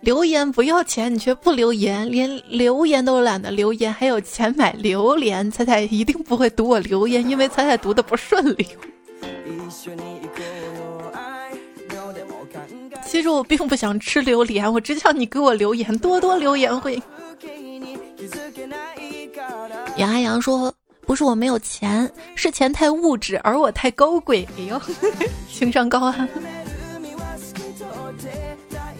[0.00, 5.50] 留言不要钱，你却不留言，连留言都懒得留言，还有钱买榴莲？
[5.50, 8.66] 彩彩一定不会读我留言，因为彩彩读的不顺利。
[13.04, 17.02] 其实我并不想吃榴莲，我只想你给我留言，多多留言会。
[19.96, 20.72] 杨阿阳说
[21.08, 24.78] ：“不是我没有钱，是钱太物质，而我太高贵。”哎呦，
[25.50, 26.28] 情商高啊！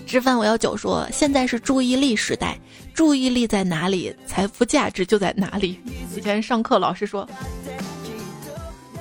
[0.07, 2.59] 吃饭我要酒说，现在是注意力时代，
[2.95, 5.79] 注意力在哪里，财富价值就在哪里。
[6.17, 7.29] 以前上课老师说，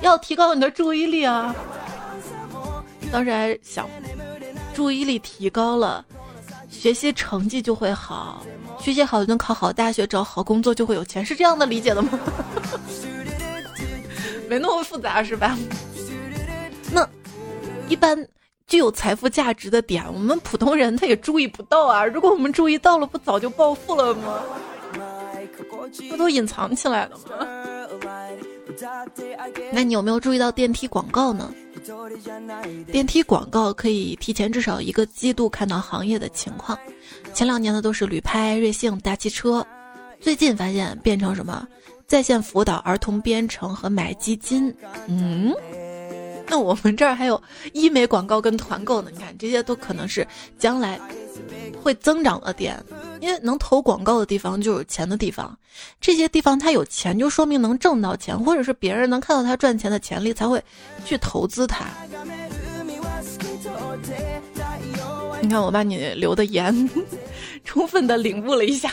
[0.02, 1.56] 要提高你的注意力啊。
[3.10, 3.88] 当时还想，
[4.74, 6.04] 注意力提高了，
[6.68, 8.44] 学习成绩就会好，
[8.80, 12.18] 学习好就能考好大学，找好工作就会有钱，是这样的理解的吗？
[14.48, 15.56] 没那么复杂是吧？
[16.92, 17.08] 那
[17.88, 18.26] 一般。
[18.66, 22.04] 具有财富价值的点，我们普通人他也注意不到啊。
[22.04, 24.42] 如果我们注意到了，不早就暴富了吗？
[26.10, 27.46] 不都隐藏起来了吗？
[29.72, 31.50] 那你有没有注意到电梯广告呢？
[32.90, 36.78] 电梯广告可以提前至少一个季度看到行业的情况。
[37.32, 39.66] 前两年的都是旅拍、瑞幸、大汽车，
[40.20, 41.66] 最近发现变成什么
[42.06, 44.74] 在线辅导、儿童编程和买基金。
[45.06, 45.54] 嗯。
[46.48, 47.40] 那我们这儿还有
[47.72, 50.26] 医美广告跟团购呢，你看这些都可能是
[50.58, 50.98] 将来
[51.82, 52.82] 会增长的点，
[53.20, 55.56] 因为能投广告的地方就有钱的地方，
[56.00, 60.62] 这些地方它有钱就说明能挣到钱，或者是别人能看到他赚钱的潜力才会
[61.04, 61.84] 去投资它。
[65.40, 66.90] 你看我把你留的言
[67.64, 68.90] 充分的领悟了一下。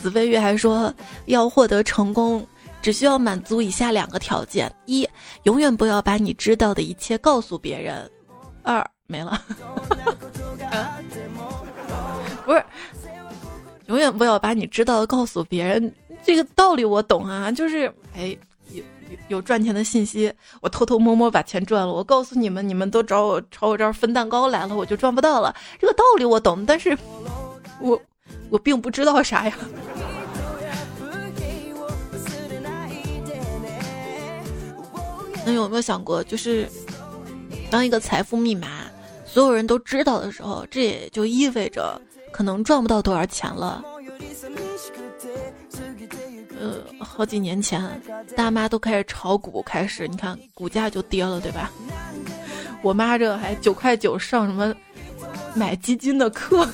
[0.00, 0.94] 紫飞月还说
[1.26, 2.46] 要获得成功。
[2.84, 5.08] 只需要满足以下两个条件：一，
[5.44, 8.06] 永远不要把你知道的一切告诉别人；
[8.62, 9.40] 二，没了。
[12.44, 12.62] 不是，
[13.86, 15.90] 永远不要把你知道的告诉别人。
[16.22, 18.36] 这个道理我懂啊，就是哎，
[18.68, 18.84] 有
[19.28, 25.56] 有赚钱的信息，我偷偷摸摸把钱赚了，我告诉你们，你们都找我朝我这儿分蛋糕来了，我就赚不到了。
[25.80, 26.94] 这个道理我懂，但是
[27.80, 27.98] 我
[28.50, 29.56] 我并不知道啥呀。
[35.44, 36.68] 那有没有想过，就是
[37.70, 38.68] 当一个财富密码
[39.26, 42.00] 所有人都知道的时候，这也就意味着
[42.32, 43.84] 可能赚不到多少钱了。
[46.58, 48.00] 呃，好几年前，
[48.36, 51.70] 大妈都开始炒股，开始你看股价就跌了，对吧？
[52.80, 54.74] 我妈这还九块九上什么
[55.54, 56.66] 买基金的课。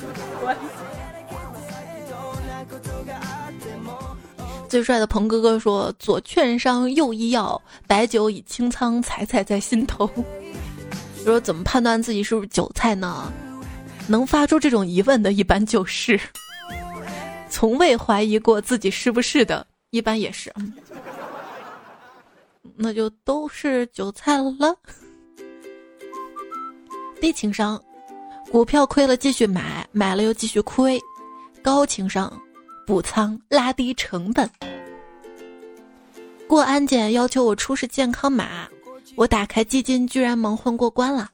[4.71, 10.09] 最帅的鹏哥哥说：“左券商，右医药，白酒已清仓，踩踩在心头。
[11.25, 13.29] ”说怎么判断自己是不是韭菜呢？
[14.07, 16.17] 能发出这种疑问的，一般就是
[17.49, 20.49] 从未怀疑过自己是不是的，一般也是。
[22.77, 24.73] 那就都是韭菜了。
[27.19, 27.77] 低情商，
[28.49, 30.97] 股票亏了继续买，买了又继续亏。
[31.61, 32.31] 高情商。
[32.91, 34.49] 补仓拉低成本，
[36.45, 38.67] 过安检要求我出示健康码，
[39.15, 41.29] 我打开基金居然蒙混过关了。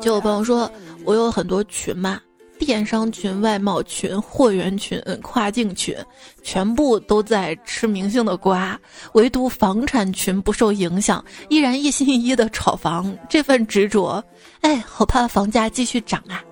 [0.00, 0.72] 就有朋友说
[1.04, 2.18] 我有很多群嘛，
[2.58, 5.94] 电商群、外贸群、货源群、跨境群，
[6.42, 8.80] 全部都在吃明星的瓜，
[9.12, 13.14] 唯独房产群不受影响，依然一心一意的炒房。
[13.28, 14.24] 这份执着，
[14.62, 16.42] 哎，好怕房价继续涨啊！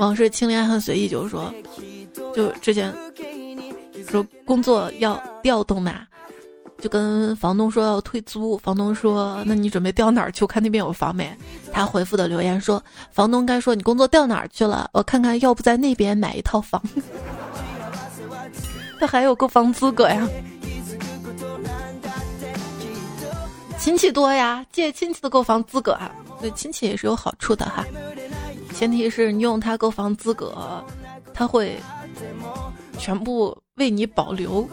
[0.00, 1.52] 往事清廉很随意，就是说，
[2.34, 2.90] 就之前
[4.08, 6.06] 说工作要调动嘛，
[6.78, 10.42] 就跟房东说要退租，房东说那你准备调哪儿去？
[10.42, 11.30] 我看那边有房没？
[11.70, 12.82] 他回复的留言说，
[13.12, 14.88] 房东该说你工作调哪儿去了？
[14.94, 16.82] 我看看要不在那边买一套房。
[18.98, 20.26] 他还有购房资格呀？
[23.78, 27.84] 亲戚多呀，借亲戚的购房资格啊，对亲戚也是有好处的哈。
[28.80, 30.82] 前提是你用他购房资格，
[31.34, 31.78] 他会
[32.98, 34.66] 全部为你保留。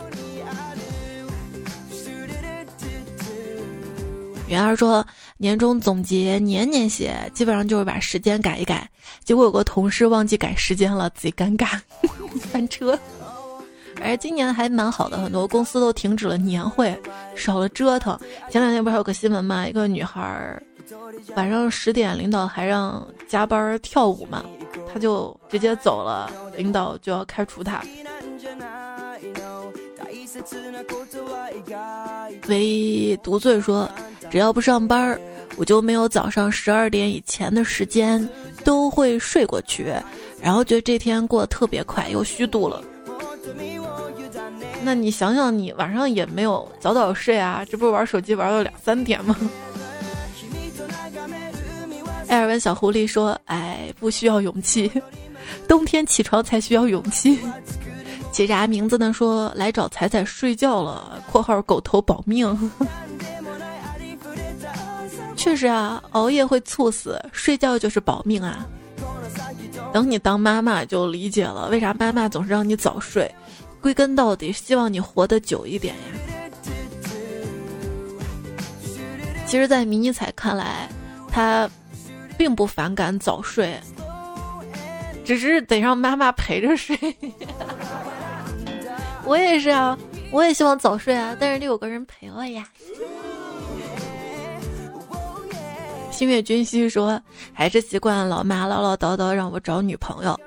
[4.48, 5.06] 圆儿说
[5.36, 8.90] ：“年终总结年年写，基本上就是把时间改一改。
[9.26, 11.78] 结果有个同事忘记改时间了，自己尴尬，
[12.50, 12.98] 翻车。
[14.02, 16.98] 而今年还蛮好的，很多公司都停止了年会，
[17.36, 18.18] 少了折腾。
[18.50, 20.58] 前两天不是还有个新闻嘛，一个女孩
[21.36, 24.44] 晚上十点，领导还让加班跳舞嘛，
[24.92, 27.84] 他就直接走了，领导就要开除他。
[32.48, 33.90] 唯一独醉说，
[34.30, 35.20] 只要不上班，
[35.58, 38.28] 我就没有早上十二点以前的时间，
[38.64, 39.94] 都会睡过去，
[40.42, 42.82] 然后觉得这天过得特别快，又虚度了。
[44.84, 49.36] 那你想想，你晚上也没有早早睡啊，这不是玩手机玩到两三点吗？
[52.28, 54.92] 艾尔文小狐狸说：“哎，不需要勇气，
[55.68, 57.40] 冬天起床才需要勇气。”
[58.32, 59.12] 起啥名字呢？
[59.14, 61.24] 说来找彩彩睡觉了。
[61.32, 62.72] （括号狗头保命。）
[65.36, 68.68] 确实啊，熬夜会猝死，睡觉就是保命啊。
[69.94, 73.34] 等你当妈妈就理解了，为啥妈妈总是让你早睡。
[73.80, 76.02] 归根到底，希望你活得久一点呀。
[79.46, 80.90] 其实，在迷你彩看来，
[81.32, 81.70] 他
[82.38, 83.80] 并不反感早睡，
[85.26, 86.98] 只是得让妈妈陪着睡。
[89.26, 89.98] 我也是啊，
[90.32, 92.68] 我也希望早睡啊，但是得有个人陪我呀。
[96.12, 97.22] 星月君熙说，
[97.54, 100.40] 还是习惯老妈唠唠叨叨让我找女朋友。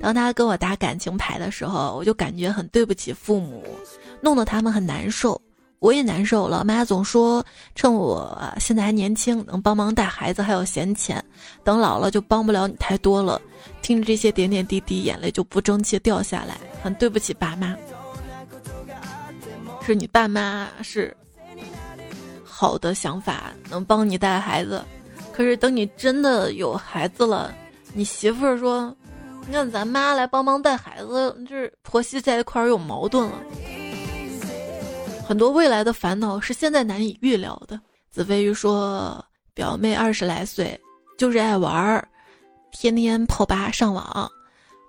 [0.00, 3.64] 当他跟我打感情牌的时候，我就感觉很对不起父母，
[4.20, 5.40] 弄得他们很难受，
[5.80, 6.48] 我也难受。
[6.48, 11.22] 了妈总说趁我现在还年轻，能帮忙带孩子，还有闲钱，
[11.64, 13.40] 等老了就帮不了你太多了。
[13.82, 17.76] 听着这些点点滴滴，眼泪就不争气掉下来，很对不起爸妈。
[19.82, 21.16] 是你爸妈是
[22.44, 24.84] 好的想法，能帮你带孩子，
[25.32, 27.54] 可是等你真的有孩子了，
[27.94, 28.94] 你媳妇儿说。
[29.46, 33.32] 你看，咱妈来帮忙带孩子，这婆媳在一块儿有矛盾了。
[35.28, 37.78] 很多未来的烦恼是现在难以预料的。
[38.10, 39.22] 子飞鱼说，
[39.52, 40.80] 表妹二十来岁，
[41.18, 42.08] 就是爱玩儿，
[42.72, 44.26] 天天泡吧上网。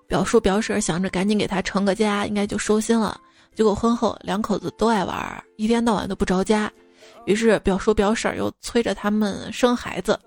[0.08, 3.20] 表叔表婶想着赶紧给他成个家，应该就收心了。
[3.54, 6.72] 结果婚后两口子都爱玩儿，一天到晚都不着家。
[7.26, 10.18] 于是表叔表婶又催着他们生孩子，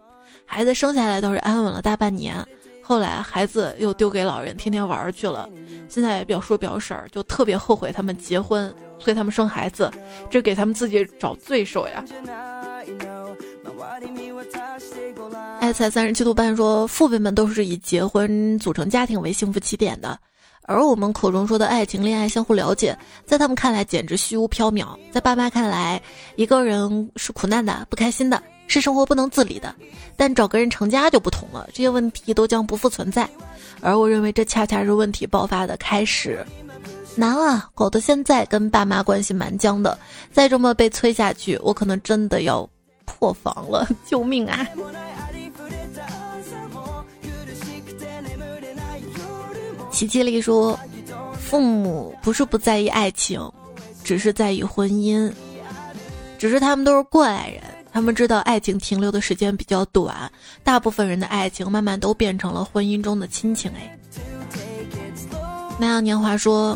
[0.46, 2.36] 孩子生下来倒是安稳了大半年。
[2.84, 5.50] 后来孩子又丢给老人，天天玩去了。
[5.90, 8.72] 现在表叔表婶就特别后悔他们结婚，
[9.04, 9.92] 催他们生孩子，
[10.30, 12.04] 这给他们自己找罪受呀。
[15.60, 20.18] 爱才三十七度半说，父辈们都是以结婚组成家庭为幸福起点的，
[20.64, 24.98] 而我们口中说的爱情、恋爱、相互了解，在他们看来简直虚无缥缈。
[25.12, 26.02] 在爸妈看来，
[26.36, 28.42] 一个人是苦难的、不开心的。
[28.66, 29.76] 是生活不能自理的，
[30.16, 33.30] 但找个人成家就不同了，这些问题都将不复存在。
[33.82, 36.44] 而我认为这恰恰是问题爆发的开始。
[37.16, 39.98] 难啊，搞得现在跟爸妈关系蛮僵的，
[40.32, 42.68] 再这么被催下去，我可能真的要
[43.06, 43.88] 破防了！
[44.06, 44.68] 救命啊！
[49.92, 50.80] 琪琪丽说
[51.40, 53.40] ：“父母不是不在意爱情，
[54.04, 55.32] 只是在意婚姻，
[56.40, 57.62] 只是他们都是过来人。”
[57.94, 60.32] 他们知道爱情停留的时间比较短，
[60.64, 63.72] 大部分人的爱情慢慢都变成了婚姻中的亲情。
[63.76, 63.96] 哎，
[65.78, 66.76] 那样年华说，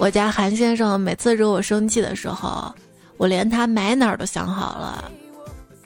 [0.00, 2.74] 我家韩先生每次惹我生气的时候，
[3.18, 5.12] 我连他买哪儿都想好了。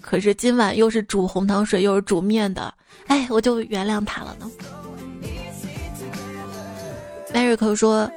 [0.01, 2.73] 可是今晚又是煮红糖水又是煮面的，
[3.09, 4.49] 哎，我就原谅他了呢。
[7.35, 8.09] 迈瑞克说。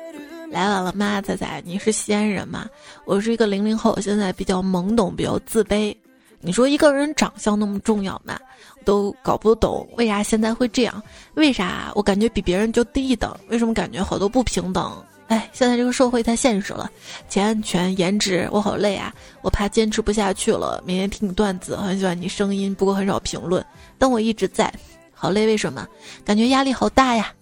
[0.50, 2.66] 来晚了，妈，仔仔，你是西安人吗？
[3.04, 5.94] 我是一个零零后，现在比较懵懂，比较自卑。
[6.40, 8.40] 你说一个人长相那么重要吗？
[8.86, 11.04] 都搞不懂为啥现在会这样？
[11.34, 13.36] 为啥我感觉比别人就低一等？
[13.50, 15.04] 为什么感觉好多不平等？
[15.28, 16.90] 哎，现在这个社会太现实了，
[17.28, 19.14] 钱、权、颜值，我好累啊！
[19.42, 20.82] 我怕坚持不下去了。
[20.86, 23.66] 每天听你段子，很喜欢你声音，不过很少评论，
[23.98, 24.74] 但我一直在。
[25.14, 25.86] 好累，为什么？
[26.24, 27.34] 感觉压力好大呀！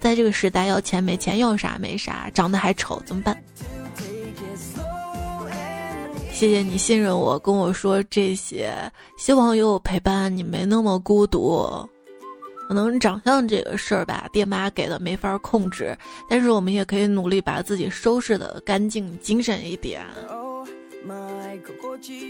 [0.00, 3.36] 在这个时代，要钱没钱，要啥没啥，长得还丑，怎么办？
[6.32, 8.74] 谢谢你信任我，跟我说这些，
[9.18, 11.88] 希望有我陪伴，你没那么孤独。
[12.66, 15.96] 可能长相这个事儿吧，爹妈给的没法控制，
[16.28, 20.02] 但是我们也可以努力把自己收拾的干净、精神一点。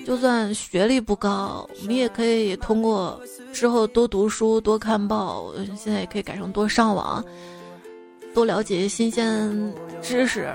[0.05, 3.21] 就算学历不高，我们也可以通过
[3.53, 7.25] 之后多读书、多看报，现在也可以改成多上网。
[8.35, 9.73] 多了解新鲜
[10.03, 10.53] 知识、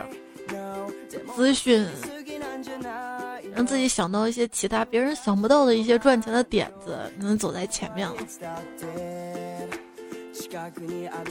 [1.34, 1.88] 资讯，
[3.60, 8.16] 让自己想到一些其他别人想不到的一些赚钱的点子，能走在前面了。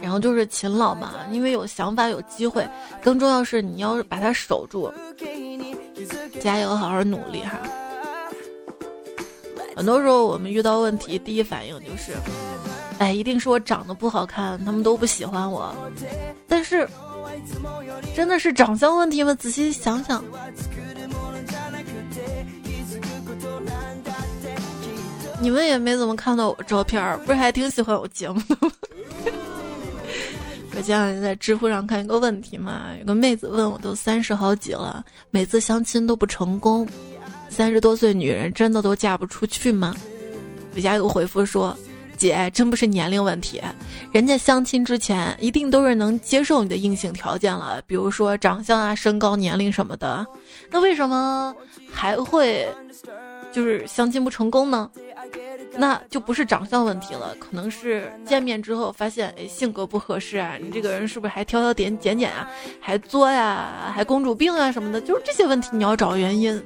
[0.03, 2.68] 然后就是勤劳嘛，因为有想法有机会，
[3.03, 4.93] 更重要是你要把它守住。
[6.39, 7.59] 加油，好好努力哈！
[9.74, 12.12] 很多时候我们遇到问题，第一反应就是，
[12.99, 15.74] 哎，一定是我长得不好看，他们都不喜欢我。
[16.47, 16.87] 但是，
[18.14, 19.33] 真的是长相问题吗？
[19.33, 20.22] 仔细想想，
[25.41, 28.72] 你们也没怎么看到我照片，不是还挺喜欢我节目的吗？
[30.76, 36.86] 我前两天在知乎上看一个问题嘛，有个妹子问我，都三十好几了，每次相亲都不成功，
[37.49, 39.95] 三十多岁女人真的都嫁不出去吗？
[40.74, 41.76] 我家有回复说，
[42.16, 43.61] 姐真不是年龄问题，
[44.12, 50.26] 人家相亲之前一定都是能接受你的硬性条件了，比如说长相啊、身高、年龄什么的，
[50.70, 51.55] 那为什么
[51.91, 52.68] 还会
[53.53, 54.91] 就是相亲不成功呢？
[55.77, 66.61] 那就不是长相问题了，可能是见面之后发现，哎，性格不合适啊，你这个人是不是还挑挑拣拣拣啊，还作呀，还公主病啊什么的，就是这些问题你要找原因。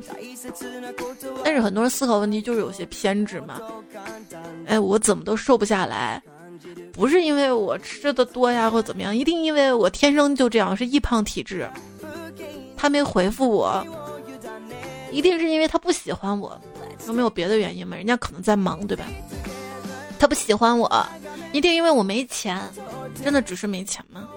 [1.44, 3.60] 但是很多人思考问题就是有些偏执嘛，
[4.66, 6.22] 哎，我怎么都瘦不下来，
[6.92, 11.68] 不是因为我吃的多呀或怎么样，一定因为我天生就这样是易胖体质。
[12.76, 13.84] 他没回复我，
[15.12, 16.58] 一定是因为他不喜欢我。
[17.06, 17.96] 有没有别的原因吗？
[17.96, 19.04] 人家可能在忙，对吧？
[20.18, 21.06] 他不喜欢我，
[21.52, 22.60] 一定因为我没钱，
[23.22, 24.28] 真的只是没钱吗？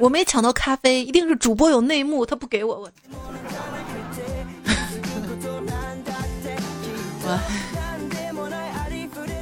[0.00, 2.80] 我没抢到咖啡，一定是主播有内幕，他不给我。
[2.80, 2.90] 我。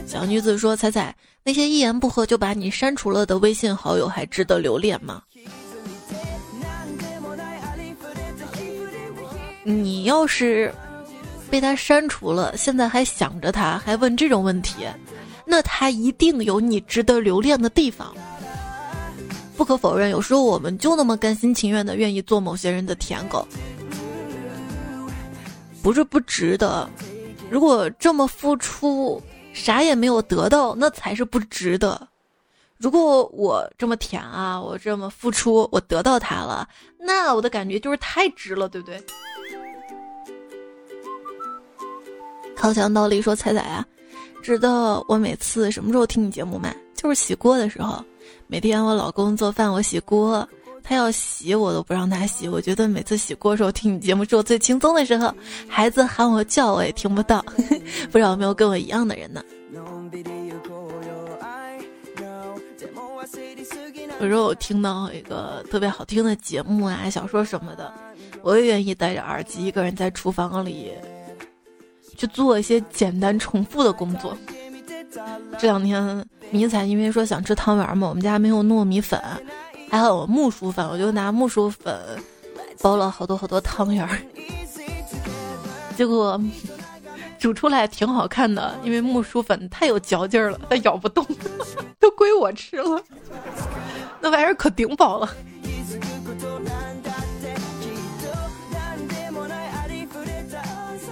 [0.07, 5.22] 小女子说：“彩彩，那些一言不合就把你删除了的微信好友，还值得留恋吗？
[9.64, 10.72] 你要是……”
[11.50, 14.86] 被他删除了，现在还想着他，还问这种问题，
[15.44, 18.10] 那他一定有你值得留恋的地方。
[19.54, 23.46] 不可否认，有时候我们就那么甘心情愿的愿意做某些人的舔狗，
[25.82, 26.88] 不是不值得。
[27.50, 32.08] 如果这么付出，啥也没有得到，那才是不值得。
[32.83, 36.68] 如果我这么舔啊，我这么付出，我得到他了，
[36.99, 39.01] 那我的感觉就是太值了，对不对？
[42.57, 43.87] 靠墙倒立说：“彩彩啊，
[44.43, 46.74] 知道我每次什么时候听你节目吗？
[46.95, 48.05] 就是洗锅的时候。
[48.49, 50.47] 每天我老公做饭，我洗锅，
[50.83, 52.49] 他要洗我都不让他洗。
[52.49, 55.33] 我觉得每次洗锅的时候听你节目是我最轻松的时候。
[55.68, 57.41] 孩子喊我叫我也听不到，
[58.11, 59.41] 不知道有没有跟我一样的人呢？
[64.20, 67.93] 有时候我听到一个特别好听的节目啊、小说什么的，
[68.43, 70.93] 我也愿意戴着耳机一个人在厨房里。”
[72.14, 74.37] 去做一些简单重复的工作。
[75.59, 79.20] 这两天迷彩因为说想吃汤圆嘛，我们家没有糯米粉，
[79.91, 81.99] 还好有木薯粉，我就拿木薯粉
[82.81, 84.07] 包了好多好多汤圆。
[85.97, 86.41] 结果
[87.43, 91.26] 煮出来挺好看的，因为木薯粉太有嚼劲儿了，它咬不动，
[91.99, 93.03] 都归我吃了。
[94.20, 95.28] 那玩意儿可顶饱了。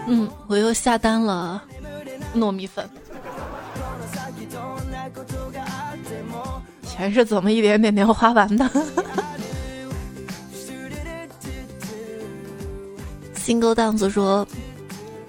[0.06, 1.60] 嗯，我又下单了
[2.32, 2.88] 糯米粉，
[6.86, 8.70] 钱是怎么一点点点花完的？
[13.34, 14.46] 新勾档子说，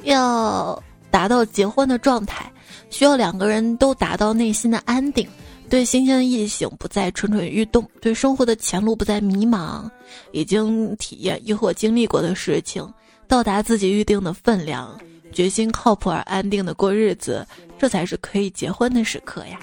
[0.04, 0.80] 要
[1.12, 2.52] 达到结婚的状态，
[2.90, 5.28] 需要两个人都达到内心的安定，
[5.70, 9.90] 对新鲜的异性不再蠢蠢欲动，对生活的前路不再迷茫，
[10.32, 12.88] 已经体验亦或经历过的事情。
[13.28, 15.00] 到达自己预定的分量，
[15.32, 17.46] 决心靠谱而安定的过日子，
[17.78, 19.60] 这才是可以结婚的时刻呀。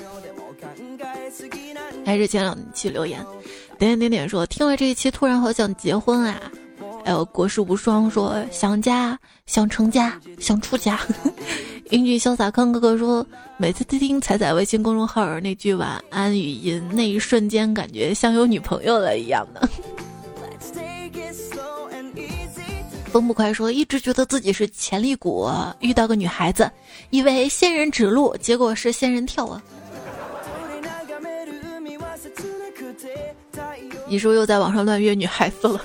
[2.07, 3.23] 还是前两期留言，
[3.79, 6.51] 点点点点说听了这一期突然好想结婚啊！
[7.09, 11.01] 还有国士无双说想家想成家想出家。
[11.89, 19.67] 英俊潇洒康哥哥说每次听彩彩微信公众号那句晚安语音，那一瞬间感觉像有女朋友了一样的。
[23.07, 25.49] 风不快说，一直觉得自己是潜力股，
[25.81, 26.71] 遇到个女孩子，
[27.09, 29.63] 以为仙人指路，结果是仙人跳啊！
[34.07, 35.81] 你是不是又在网上乱约女孩子了？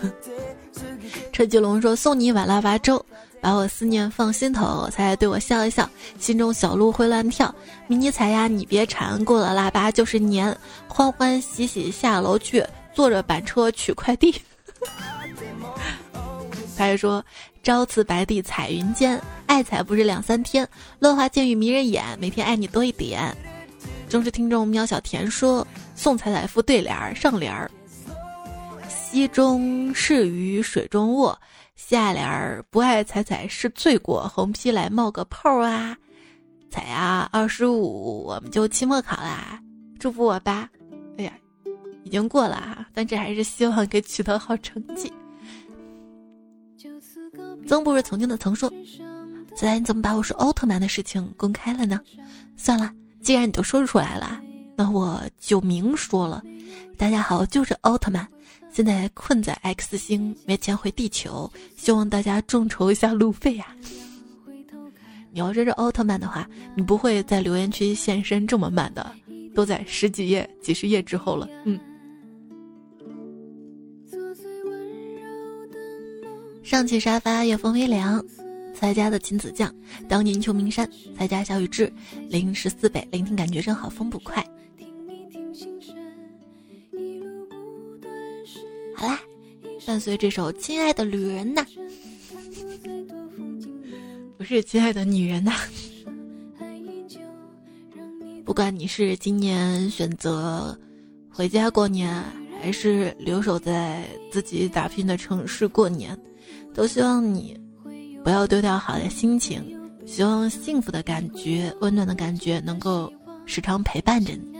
[1.34, 3.04] 车继龙说送你一碗腊八粥，
[3.42, 7.54] 把我思念放心头，才对我笑一笑，心中小鹿会乱跳。
[7.88, 10.56] 迷你彩呀，你别馋，过了腊八就是年，
[10.88, 12.64] 欢欢喜喜下楼去，
[12.94, 14.40] 坐着板车取快递。
[16.78, 17.24] 他还说
[17.64, 20.68] ：“朝辞白帝彩云间，爱彩不是两三天。
[21.00, 23.36] 落花渐欲迷人眼，每天爱你多一点。
[24.08, 25.66] 忠实听众喵小甜说
[25.96, 27.70] ：“送彩彩副对联儿，上联儿：
[29.14, 31.38] 溪中是鱼水中卧；
[31.76, 34.28] 下联儿不爱踩踩是罪过。
[34.28, 35.96] 横批来冒个泡啊！
[36.72, 39.62] 彩啊，二十五我们就期末考啦，
[40.00, 40.68] 祝福我吧！
[41.20, 41.34] 哎呀，
[42.04, 45.14] 已经过了啊，但这还是希望给取得好成绩。”
[47.68, 48.68] 曾不是曾经的曾说
[49.56, 52.02] ：“现在你怎么把我是奥特曼的事情公开了呢？”
[52.58, 52.92] 算了，
[53.22, 54.42] 既然你都说出来了，
[54.76, 56.42] 那我就明说了。
[56.98, 58.28] 大家好，就是奥特曼，
[58.74, 63.68] 现在困在 X 星，没钱回地球，希望大家众筹一下路费呀。
[65.32, 69.16] 你要这是奥特曼的话，你不会在留言区现身这么慢的，
[69.54, 71.48] 都在十几页、几十页之后了。
[71.66, 71.80] 嗯。
[76.64, 78.26] 上起沙发，夜风微凉。
[78.74, 79.72] 蔡家的亲子酱，
[80.10, 80.90] 当年秋名山。
[81.16, 81.94] 蔡家小雨志，
[82.28, 84.44] 零十四北，聆听感觉真好，风不快。
[89.04, 89.20] 好啦，
[89.86, 91.66] 伴随这首《亲爱的旅人》呐，
[94.38, 95.52] 不是亲爱的女人呐。
[98.46, 100.78] 不管你是今年选择
[101.30, 102.24] 回家过年，
[102.62, 106.18] 还是留守在自己打拼的城市过年。
[106.74, 107.60] 都希望你
[108.24, 109.62] 不要丢掉好的心情，
[110.06, 113.12] 希望幸福的感觉、温暖的感觉能够
[113.46, 114.54] 时常陪伴着你。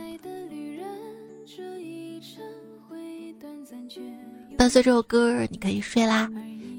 [4.56, 6.30] 伴随这首歌，你可以睡啦。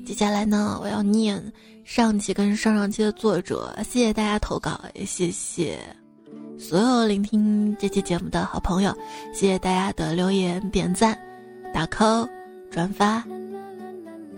[0.06, 1.42] 接下来呢，我要念
[1.84, 5.78] 上期跟上上期的作者，谢谢大家投稿，也谢谢
[6.58, 8.96] 所有聆听这期节目的好朋友，
[9.34, 11.18] 谢谢大家的留言、点赞、
[11.74, 12.28] 打 call、
[12.72, 13.24] 转发。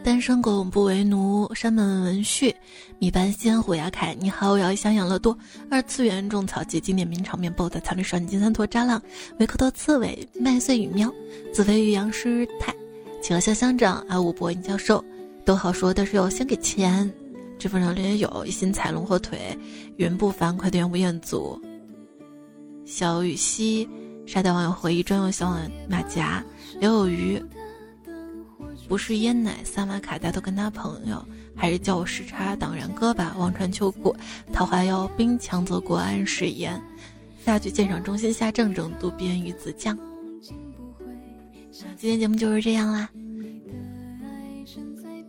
[0.04, 2.56] 单身狗不为奴，山本文旭，
[2.98, 5.38] 米班仙，虎牙凯，你好，我要想养乐多，
[5.70, 9.02] 二次元种草机，经典名场面 BOSS，草绿少女金三坨渣浪，
[9.40, 11.14] 维克多刺猬，麦穗与喵，
[11.54, 12.74] 紫飞与杨师太，
[13.22, 15.04] 请了肖乡长，阿五博音教授，
[15.44, 17.12] 都好说，但是要先给钱。
[17.60, 19.58] 支付上留言有一心踩龙火腿，
[19.98, 21.60] 云不凡，快点吴彦祖，
[22.86, 23.90] 小雨溪，
[24.28, 25.58] 沙雕网友回忆专用小
[25.90, 26.44] 马甲，
[26.80, 27.44] 刘有余。
[28.88, 33.36] 不是烟奶，萨玛卡达都跟他朋友，还是叫我时差党然哥吧。
[33.38, 34.16] 望穿秋过，
[34.54, 36.80] 桃花妖兵强则国安誓言，
[37.44, 39.98] 下句鉴赏中心下正正渡边鱼子酱。
[41.78, 43.08] 今天节目就是这样啦，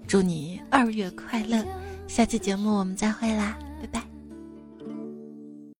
[0.06, 1.62] 祝你二月快乐，
[2.06, 3.58] 下期节目我们再会啦。
[3.82, 4.02] 拜拜